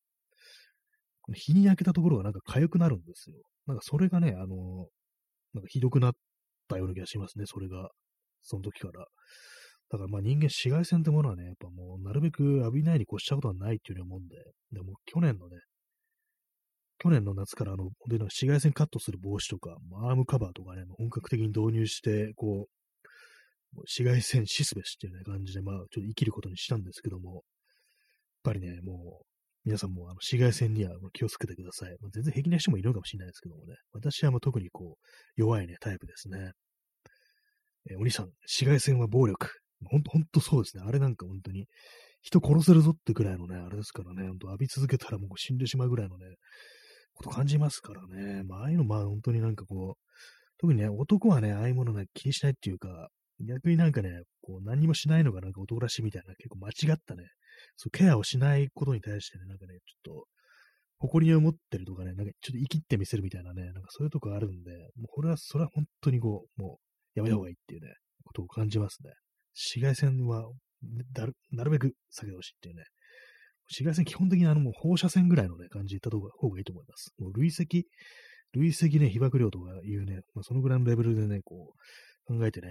[1.22, 3.38] この日に焼けたところがなんか痒くなるんですよ。
[3.68, 4.88] なんかそれがね、あの、
[5.54, 6.14] なんかひどくなっ
[6.68, 7.90] たような気がしますね、それが。
[8.44, 9.06] その時から。
[9.90, 14.36] だからまあ人間紫外線ってものはね、やっぱもうなるべく浴びないに越したことはないっていうふうに思うんで、
[14.72, 15.58] でも去年のね、
[17.00, 27.44] 去年の夏からあの、で紫外線カットする帽子とか、アームカバーとかね、本格的に導入して、こう、紫外線シスベスっていうね、感じで、まあ、ちょっと生きることにしたんですけども、やっ
[28.44, 29.26] ぱりね、もう、
[29.64, 31.90] 皆さんもあの紫外線には気をつけてください。
[32.00, 36.52] まあ、全然平気な人もいるかもしれないですけどもね、私はもう特にこう、弱いね、タイプですね。
[37.92, 39.52] えお兄さん、紫外線は暴力。
[39.86, 40.84] ほんと、 ほんとそうですね。
[40.86, 41.68] あれなんか本当に、
[42.22, 46.36] 人殺せるぞってくらいのね、あれですからね、ほんと浴び続けたらもう死んでしまうぐらいのね、
[47.14, 48.44] こと感じますからね。
[48.44, 50.04] まあ、ああいうの、まあ本当になんかこう、
[50.60, 53.10] 特にね、男はね、ああいうものね、気にしないっていうか、
[53.40, 57.24] 逆になんかね、こう何もしないのがなんか男らしいみたいな、結構間違ったね、
[57.76, 60.28] そうケアをしないことに対してね、なんかね、ちょっと、
[61.00, 66.80] 誇りを持ってるとかね、なんかちょっと生きってみせるみたいなね、なんかそういうとこあるんで、もうこれは、それは本当にこう、も
[67.16, 69.12] う、やめた方がいいっていうね、ことを感じますね。
[69.58, 70.46] 紫外線は、
[71.52, 72.84] なるべく避けてほしいっていうね、
[73.70, 77.12] 紫外線基本的にあのもう放射線ぐらいのね、感じでいった方がいいと思います。
[77.18, 77.88] もう累積、
[78.54, 81.74] 累積ね、被曝量とかいうね、まあ、そのぐらいのレベルでね、こ
[82.30, 82.68] う、考えてね、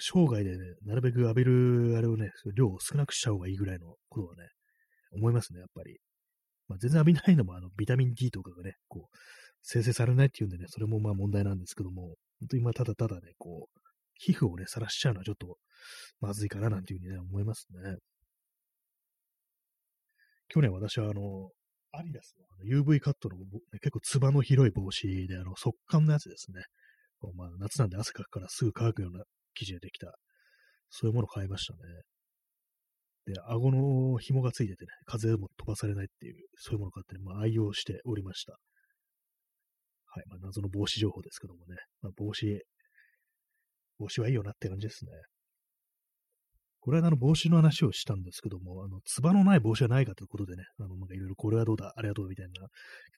[0.00, 4.48] 生涯でね、なるべく浴びるあれをね、量を少なくした方がいいぐらいのことをね、
[5.12, 5.98] 思いますね、やっぱり。
[6.68, 9.16] まあ、全然浴びないのも、あの、ビタミン D とかがね、こう、
[9.62, 13.81] 生成されないっていうんでね、それもまあ問題なんですけども、本当にまあただただね、こう、
[14.22, 15.58] 皮膚をね、晒しちゃうのはちょっと
[16.20, 17.96] まずいかななんていうふうにね、思いますね。
[20.48, 21.50] 去年私はあの、
[21.92, 23.36] アディダスの UV カットの、
[23.80, 26.62] 結構つばの広い帽子で、あの、速乾のやつですね。
[27.34, 30.12] まあ、夏なんで汗かくからすぐ乾くような生地でできた、
[30.90, 31.78] そういうものを買いましたね。
[33.26, 38.52] で、顎の紐がついててね、風も飛ばされないっていう、そういうものを買ってね、まあ、愛用しておりました。
[40.14, 40.24] はい。
[40.28, 41.76] まあ、謎の帽子情報ですけどもね。
[42.02, 42.60] まあ、帽子、
[44.02, 45.12] 帽子はいいよなって感じですね。
[46.80, 52.70] これはあの帽子の話をしたんですけども、あの、つばのない帽子はないかということでね、あの、なんかいろいろこれはどうだ、あれはどうだみたいな、結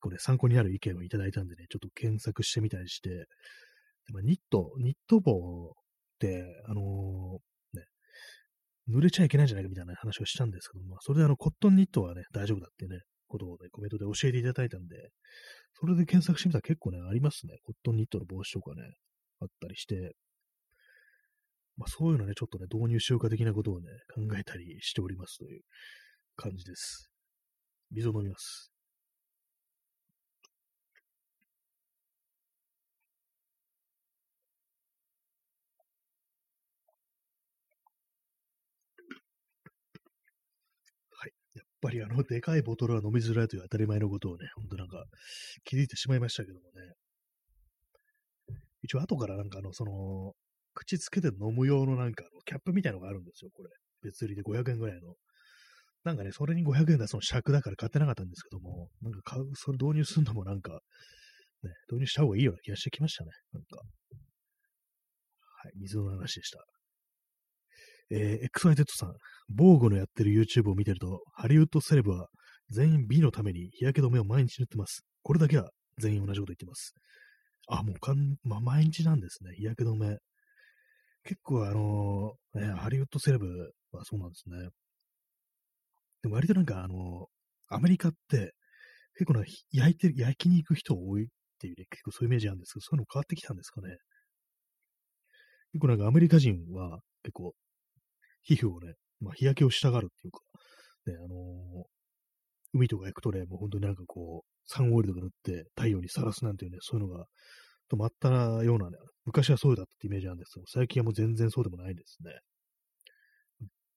[0.02, 3.16] 構ね、参考になる意見をいただいたんでね、ちょっと検索してみたりして、で
[4.12, 5.72] まあ、ニット、ニット帽っ
[6.18, 7.86] て、あのー、ね、
[8.90, 15.08] 濡れちゃいけないんじゃないかみたいな話をしたんですけども、それであの、コットンニットはね、大丈夫だってね、ことをね、コメントで教えていただいたんで、
[15.80, 17.56] それで検索してみたら結構ね、ありますね。
[17.62, 18.82] コットンニットの帽子とかね、
[19.40, 20.12] あったりして、
[21.76, 25.62] まあ、そういうのね、ちょっとね、導入しようか的なことをね、考えたりしておりますという
[26.36, 27.10] 感じです。
[27.90, 28.72] 水を飲みます。
[41.10, 41.32] はい。
[41.54, 45.04] やっぱりあの、でかいボトルは飲みづらいという当たり前のことをね、ほんとなんか
[45.64, 46.94] 気づいてしまいましたけどもね。
[48.82, 50.34] 一応後からなんかあの、その、
[50.74, 53.70] 口つけて飲む用のなんか、キャップみたいのがあるんですよ、これ。
[54.02, 55.14] 別売りで500円ぐらいの。
[56.04, 60.72] なんかね、それに500円だその尺だから買ってなかったんですけども、なんか買う、それ導入するのもなんか、
[61.62, 63.30] ね、導入した方がいいような気がしてきましたね。
[63.52, 63.76] なんか。
[63.76, 66.58] はい、水の話でした。
[68.10, 69.14] えー、XYZ さん、
[69.48, 72.28] 防護のやってる YouTube を見てると、ハリウッドセレブは
[72.68, 75.04] 全員美のために日焼け止めを毎日塗ってます。
[75.22, 76.94] これだけは全員同じこと言ってます。
[77.68, 79.54] あ、もうかん、まあ、毎日なんですね。
[79.56, 80.18] 日焼け止め。
[81.24, 83.46] 結構あのー、ね、ハリウッドセレブ
[83.92, 84.68] はそうなんですね。
[86.22, 88.52] でも割となんかあのー、アメリカって
[89.14, 93.96] 結構な焼いて、焼きに行く人多いっていうね、結構そういうイメージなんですけど、そういうの変わってきたんですかね。
[95.72, 97.54] 結構なんかアメリカ人は結構
[98.42, 100.40] 皮膚をね、まあ、日焼けをしたがるっていうか、
[101.06, 101.84] ね、あのー、
[102.74, 107.26] 海とか行くとね、もう本当になんかこう、サンオイルとか塗って太陽にさらすなんていうね、そういうのが
[107.92, 112.38] 止まったようなね、昔はそうだったってイメージなんですけど、最近はもう全然そうでもないですね。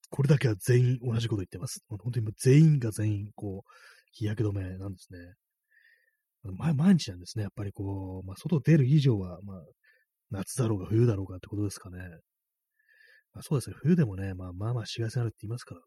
[0.10, 1.84] これだけは全員同じこと言ってます。
[1.90, 3.72] 本当にもう全員が全員、こう、
[4.14, 5.20] 日焼け止めなんですね。
[6.76, 7.44] 毎日なんですね。
[7.44, 9.62] やっぱりこう、まあ、外出る以上は、まあ、
[10.32, 12.00] 夏だろうが冬だろうがってことですかね。
[13.34, 13.76] まあ、そうですね。
[13.80, 15.86] 冬でもね、まあまあまあ紫外線あるって言いますからね。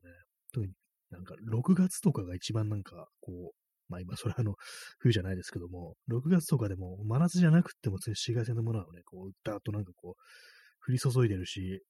[0.53, 0.73] 特に
[1.11, 3.60] なんか6月とかが一番なんか、こう、
[3.91, 4.55] まあ今、それはあの、
[4.99, 11.83] 冬じゃないですけども、6月とかでも真夏じゃなくても紫外線のものをね、こう、だーっとなんかこう、降り注いでるし、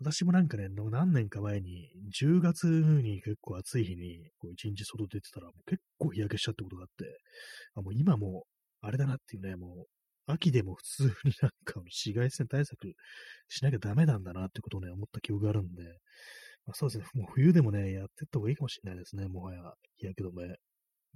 [0.00, 7.18] 私もなんかね、何年か前に、10月に結構暑い日に、こう一日外出てたら、もう結構日焼けしちゃったことがあって、
[7.74, 8.44] あもう今も
[8.80, 9.86] あれだなっていうね、もう、
[10.26, 12.94] 秋でも普通になんか紫外線対策
[13.48, 15.82] しなきゃダメなんだなってことをね、思った記憶があるんで、
[16.66, 19.60] まあ、そうですね、もう冬でもね、やってった方がいいかもしれないですね、もはや、
[19.96, 20.54] 日焼け止め。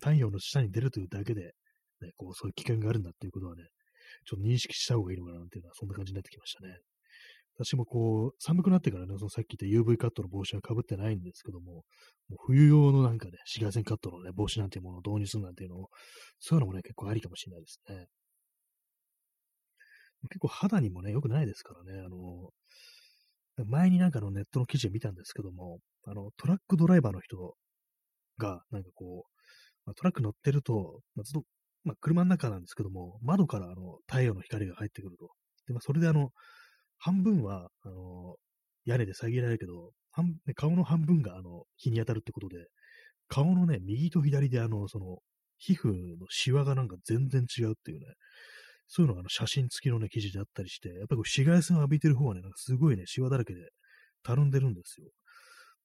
[0.00, 1.52] 太陽の下に出るというだけで、
[2.00, 3.64] ね、こう、そういう危険があるんだっていうことはね、
[4.26, 6.76] ちょっと認識した方がいいのかなっていうのは、そんな感じになってきましたね。
[7.58, 11.82] 私もこう、寒くなってからね、そのさっき言った UV カットの帽子は被ってないんですけども、も
[12.30, 15.88] う冬用のなんかね、紫外線カットのね、帽子なんていうものを導入するなんていうのを、
[16.38, 18.06] そういうのもね、結構ありかもしれないですね。
[20.30, 22.50] 結構肌にもね、良くないですからね、あの、
[23.66, 27.56] 前になんかのネットの記事を見たんですけども、あの、トラックドライバーの人
[28.38, 29.37] が、なんかこう、
[29.88, 31.46] まあ、トラック乗ってると、まあ、ずっと、
[31.84, 35.30] まあ、車の中なんですけども、窓からあの太陽の光が入ってくると。
[35.66, 36.28] で、まあ、それであの、
[36.98, 38.36] 半分は、あの、
[38.84, 42.56] 屋根で遮られるけど、半顔の半分があの日に当たるってことで、
[43.28, 45.18] 顔のね、右と左であの、その、
[45.56, 48.06] 皮膚のシワがなんか全然違うっていうね、
[48.88, 53.60] そういうのがあの写真付きのね、記事であったりして、やっぱり紫外線を浴びてる方はね、なんかすごいね、シワだらけで
[54.22, 55.08] たるんでるんですよ。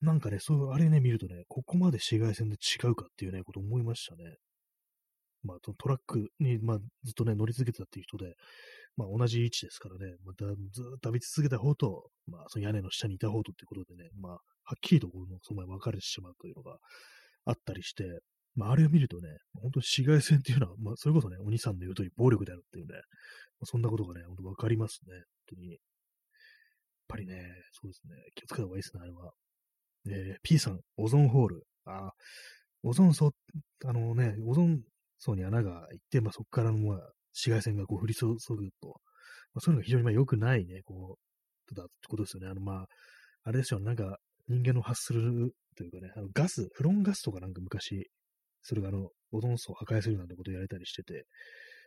[0.04, 4.36] なんかね、そう、あれね、見るとね、ここまで紫外線で違うかっていうね、こと思いましたね。
[5.42, 8.34] まあ、トラックに、まあ、ずっとね、乗り続けてたっていう人で、
[8.96, 10.54] まあ、同じ位置ですからね、またずっ
[11.00, 14.40] と浴び続けた方と、まあ、その屋根の下にいた方とっていうことでね、まあ、はっ
[14.80, 16.78] きりとこの、その前分かれてしまうというのが
[17.46, 18.04] あったりして、
[18.54, 23.00] まあ、あれを見るとね、本当に紫外線っていうのは、まあ、それこそね、お兄さんの言う通り暴力であるっていうね、ま
[23.64, 25.14] あ、そんなことがね、本当分かりますね、
[25.48, 25.68] 本当に。
[25.70, 25.78] やっ
[27.08, 27.34] ぱりね、
[27.72, 29.32] そうですね、気をつけた方がいいですね、あれは。
[30.10, 31.62] えー、P さん、オゾンホール。
[31.86, 32.12] あ
[32.82, 33.32] オゾン層、
[33.84, 34.82] あのね、オゾン
[35.18, 36.96] 層に穴が開いて、まあ、そこからの、まあ、
[37.32, 38.88] 紫外線がこう降り注ぐと、
[39.54, 41.16] まあ、そういうのが非常にまあ良くないね、こ
[41.72, 42.48] う、だってことですよね。
[42.48, 42.86] あの、まあ、
[43.44, 48.10] あれですよ、なんか人間の発するというかね、あのガス、フロンガスとかなんか昔、
[48.62, 51.24] それがあの、オゾン層を破壊するなんてことをやれたりしてて、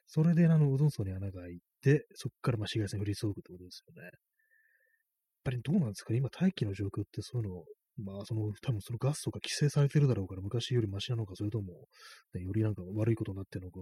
[0.07, 4.03] それであの、オゾン層に穴が開いて、そこからまあ紫外線降り注ぐってことですよね。
[4.03, 4.11] やっ
[5.43, 7.63] ぱりどうなんですかね今、大気の状況ってそういうの
[7.97, 11.87] まあ、その、多分そのガスとか規制されてるだろうから、昔よりマシなのか、それとも、
[12.33, 13.79] ね、よりなんか悪いことになってるのか、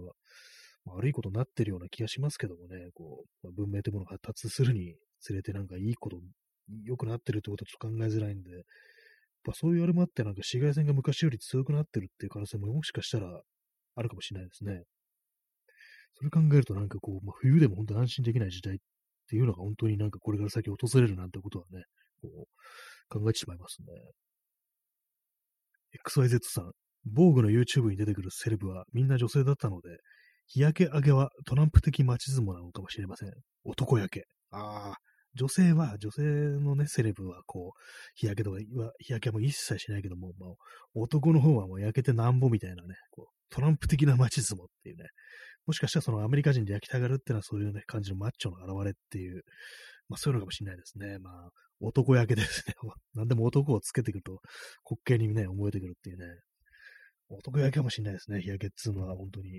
[0.84, 6.18] まあ、悪いことになってるような気がしますけどもね、こう、まあ、文明というものが発達するにつれてなんかいいこと、
[6.84, 8.62] 良くなってるってことはちょっと考えづらいんで、やっ
[9.44, 13.40] ぱそういうあれもあって、なんか紫外線が昔より強くなってるっていう可能性ももしかしたら
[13.96, 14.82] あるかもしれないですね。
[16.18, 18.78] それ考えるとなんかこう、まあ、冬でも本当に安心できない時代っ
[19.28, 21.84] ていうのが本当になんかこれから先訪れるなんてことはね、
[22.22, 22.46] こう、
[23.08, 23.86] 考えてしまいますね。
[26.06, 26.72] XYZ さん、
[27.04, 29.98] 防具の YouTube に出てくるセレブはみんな女性だったので、
[30.48, 33.30] 日焼け上げはトランプ的街相撲なのかもしれません。
[33.64, 34.24] 男焼け。
[34.50, 34.96] ああ、
[35.34, 37.80] 女性は、女性のね、セレブはこう、
[38.14, 38.58] 日焼けとか、
[38.98, 40.50] 日焼けも一切しないけども、まあ、
[40.94, 45.04] 男の方はもう焼けてなんぼみたいなね、こう、トランプ的な街相撲っていうね、
[45.66, 49.42] もしかしたらそのアメリカ人で焼きたがるっていうのはそういうね、感じのマッチョの表れっていう、
[50.08, 51.18] まあそういうのかもしれないですね。
[51.18, 51.50] まあ、
[51.80, 52.74] 男焼けですね。
[53.14, 54.40] 何でも男をつけてくると
[54.88, 56.26] 滑稽にね、思えてくるっていうね。
[57.28, 58.40] 男焼けかもしれないですね。
[58.40, 59.50] 日焼けっつうのは本当に。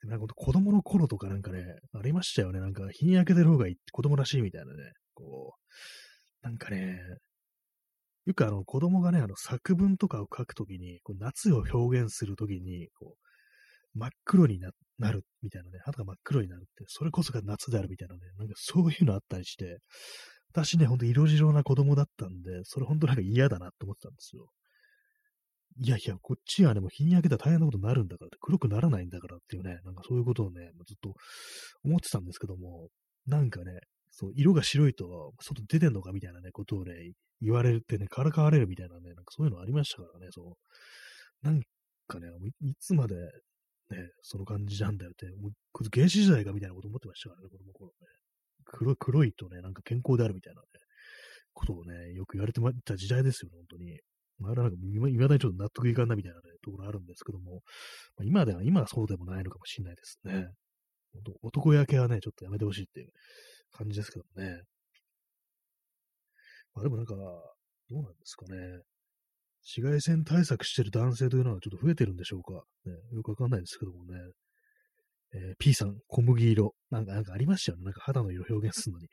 [0.00, 1.64] でもなんか子供の頃とかなんかね、
[1.94, 2.60] ありましたよね。
[2.60, 4.92] なんか日に焼けてる方がいい子供らしいみたいなね。
[5.14, 5.54] こ
[6.42, 7.00] う、なんかね、
[8.26, 14.60] よくあの子供がね、あの作文とかを書くときに、こう夏を表現するときに、こう、真っ黒に
[14.98, 19.78] なるみたいなね、肌が真っ黒になるって、それこそが夏であるみたいなね、なんかそういうのあったりして、
[20.52, 24.48] 私ね、ほんと色白な子供だったんで、それほんとなんか嫌だなって思ってたんですよ。
[25.80, 31.14] いやいや、こっちはね、もう日に焼けたら大変なことになるんだからって、黒くならないんだからっていうね、なんかそういうことをね、ずっと
[31.84, 32.88] 思ってたんですけども、
[33.26, 33.78] なんかね、
[34.10, 40.56] そう、色が白いと、外出てんのかみたいなね、ことをね、言われてね、からかわれるみたいなね、なんかそういうのありましたからね、そ
[41.42, 41.46] う。
[41.46, 41.60] なん
[42.08, 42.26] かね、
[42.62, 45.52] いつまで、ね、その感じなんだよって、もう
[45.94, 48.06] 原始時代かみたいなこと思ってましたからね、子供の頃ね。
[48.72, 50.66] 黒い、黒いとね、なんか健康であるみたいなね、
[51.52, 54.00] ことをね、よく言われてまた時代ですよね、本当に。
[54.38, 54.76] まあ、なんか、
[55.08, 57.62] いまだにちょっと納得いかんなみたいなね、ところあるんですけども、
[58.16, 60.46] まあ、今では、今はそうでもないのかもしれないですね。
[61.42, 63.08] 男焼けはね、ちょっとやめてほしいっていう
[63.72, 64.62] 感じですけどもね。
[66.74, 68.82] まあでもなんか、どうなんですかね。
[69.62, 72.62] 紫外線対策してる男性というのはちょっと増えてるんでしょうか。
[72.84, 74.14] ね、よくわかんないですけどもね。
[75.34, 76.74] えー、P さん、小麦色。
[76.90, 77.84] なんか、なんかありましたよね。
[77.84, 79.08] なんか肌の色表現するのに。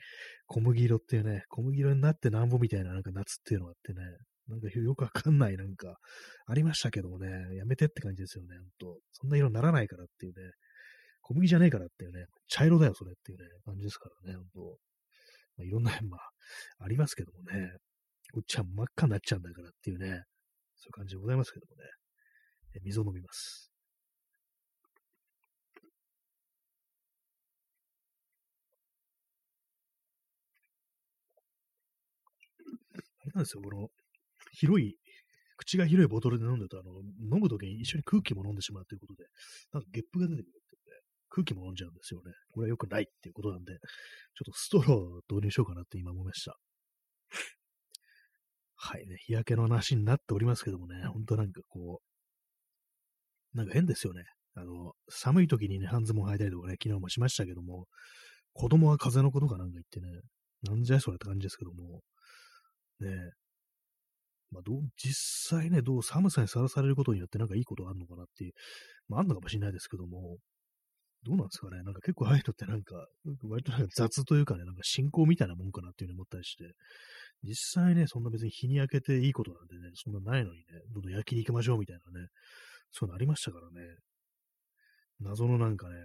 [0.47, 4.01] 小麦色っていうね、小麦色になってなんぼみたいななんか夏っていうのがあってね。
[4.47, 5.97] なんかよくわかんないなんか、
[6.45, 8.99] ありましたけどもね、やめてって感じですよね、ほんと。
[9.11, 10.51] そんな色にならないからっていうね。
[11.21, 14.77] 小麦じゃねえからっていうね、茶色だよ、それっていうね、感じですからね、ほんと。
[15.57, 16.21] まあ、いろんな、まあ、
[16.79, 17.71] ありますけどもね。
[18.33, 20.19] こっちは真っ赤になっちゃうんだからっていうね、そうい
[20.89, 21.89] う感じでございますけどもね。
[22.75, 23.71] え水を飲みます。
[33.35, 33.89] なんですよ、この、
[34.53, 34.95] 広い、
[35.57, 36.91] 口が広いボトルで飲んでると、あの、
[37.35, 39.25] 飲むときに一緒に空気も飲んでしまうということで、
[39.73, 40.97] なんかゲップが出てくるってね、
[41.29, 42.31] 空気も飲んじゃうんですよね。
[42.51, 43.79] これは良くないっていうことなんで、ちょっ
[44.45, 46.57] とストローを導入しようかなって今思いました。
[48.77, 52.01] はいね、日焼けの話になっておりますけどもね、ほんとなんかこ
[53.53, 54.23] う、なんか変ですよね。
[54.53, 57.87] あの、寒い時にね、半ズボン履いたりとかね、昨日もしましたけども、
[58.53, 60.21] 子供は風邪のことかなんか言ってね、
[60.63, 62.01] なんじゃいそれって感じですけども、
[62.99, 63.45] ねえ
[64.51, 68.53] まあ、ど、実際ね、どう寒さにさらされることによってなんかいいことあるのかなっていう、
[69.09, 70.37] まあ、あんのかもしれないですけども、
[71.25, 71.81] どうなんですかね。
[71.81, 73.07] なんか結構ああいうのってなんか、
[73.49, 76.71] 割となんか雑というかね、なんか信仰みたいなもんかなっていうふうに思ったりして、
[77.43, 82.27] 実際ね、そんな別に日に焼けていいことなんてね、そんなないのにね、どんどん焼きに行きましょうみたいなね、
[82.91, 83.81] そういうのありましたからね。
[85.19, 85.95] 謎のなんかね、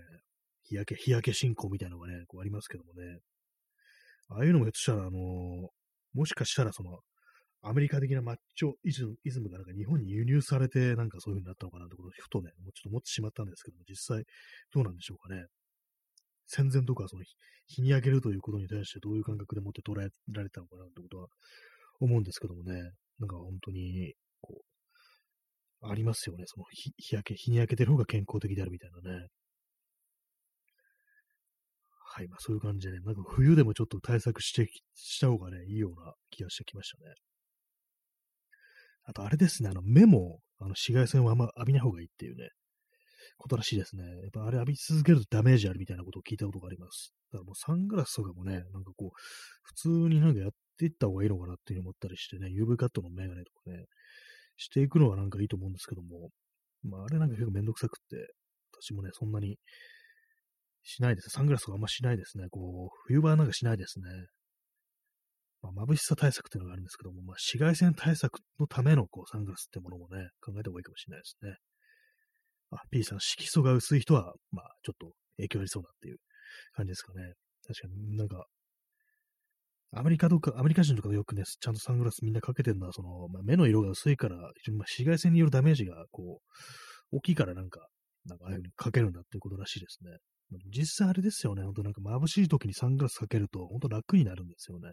[0.65, 3.19] 日焼け、日焼け信仰みたいなのがね、こうありますけどもね。
[4.29, 5.71] ああいうのもひょっとしたら、あの、
[6.15, 7.01] もしかしたらその、
[7.63, 14.25] アメリカ的なマッチョイズムがなんか日本に輸入されて、なんかそういう風になったのかなってことをふとね、もうちょっと思ってしまったんですけども、実際
[14.73, 15.45] どうなんでしょうかね。
[16.47, 17.23] 戦前とかその
[17.67, 21.29] 日に焼けるということに対してどういう感覚でもって捉えられたのかなってことは
[22.01, 22.73] 思うんですけどもね。
[23.19, 24.63] なんか本当に、こ
[25.83, 26.45] う、ありますよね。
[26.47, 29.27] その日焼け、日に焼けてる方が健康的であるみたいなね。
[32.13, 37.15] はい、まあそういう感じでね、なんか冬でもちょっと対策して、した方がね、いいような気がしてきましたね。
[39.05, 42.49] あとあれですね、あの目も、あの紫外線をあんま浴びない方がいいっていうね、
[43.39, 44.03] ことらしいですね。
[44.03, 47.15] やっぱあれ浴び続けるとダメージあるみたいなことを聞いたことがあります。
[47.33, 49.11] だからもうサングラスとかもね、なんかこう、
[49.63, 53.85] 普通になんかやっていった方がいいのかなっていう思ったりしてね、UV カットのメガネとかね、
[54.57, 56.31] していくのはなんかいいと思うんですけども、
[56.83, 58.35] まああれなんか結構めんどくさくって、
[58.83, 59.59] 私もね、そんなに
[60.83, 61.31] しないです。
[61.31, 62.47] サングラスとかあんましないですね。
[62.51, 64.07] こう、冬場なんかしないですね。
[65.63, 71.57] まあ、眩しさ対策っていうのがあるんですけども、まあ、紫外線対策のためのこうサングラスってものもね、考えた方がいいかもしれないですね。
[72.71, 76.17] あ、P さん、色素が薄い人は、まあ、ちょっと影響ありそうだっていう
[76.73, 77.35] 感じですかね。
[77.67, 78.47] 確かになんか、
[79.93, 86.41] アメリカとか、アメリカ人とかよくね、ちゃんとサングラスみんなかけてるのは、その、まあ、目の色が薄いから、非常にまあ、紫外線によるダメージが、こ
[87.13, 87.89] う、大きいからなんか、
[88.25, 90.11] なんかああいうふうにかけるんだっていうことらしいですね。
[90.71, 94.91] 実際あれですよね、ほんとなんか眩しい時にサングラスかけると、ほんと楽になるんですよね。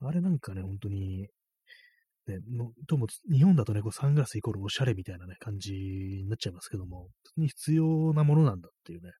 [0.00, 1.28] あれなんかね、本当に、
[2.26, 9.10] ね、のとも日本だとね、こうサングラスイコールおしゃれみたいなね、感じになっちゃいますけども、普通に必要なものなんだっていうね、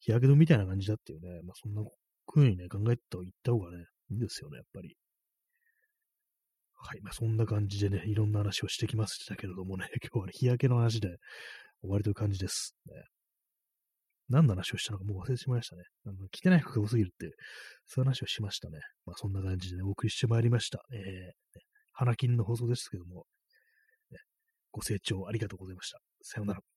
[0.00, 1.82] 日焼け止めみたいな感じだっていうね、まあそんな
[2.26, 4.96] 風にね、考えておいた方がね、いいんですよね、やっぱり。
[6.78, 7.00] はい。
[7.02, 11.18] まあ、そんな感じでね、いろんな話をしてきましたけれどもね、 今日はね、日焼けの話で
[11.80, 12.76] 終わりという感じです。
[12.86, 12.92] ね、
[14.28, 15.82] 何の話をしたのかもう忘れてしまいましたね。
[16.06, 17.34] あの着てない服が多すぎるって、
[17.86, 18.78] そういう話をしましたね。
[19.04, 20.82] まあそんな感じで、ね、お送りしてまいりました。
[20.92, 21.32] えー、ね、
[21.92, 23.24] 花金の放送ですけども、
[24.10, 24.18] ね、
[24.72, 25.98] ご清聴ありがとうございました。
[26.22, 26.75] さようなら。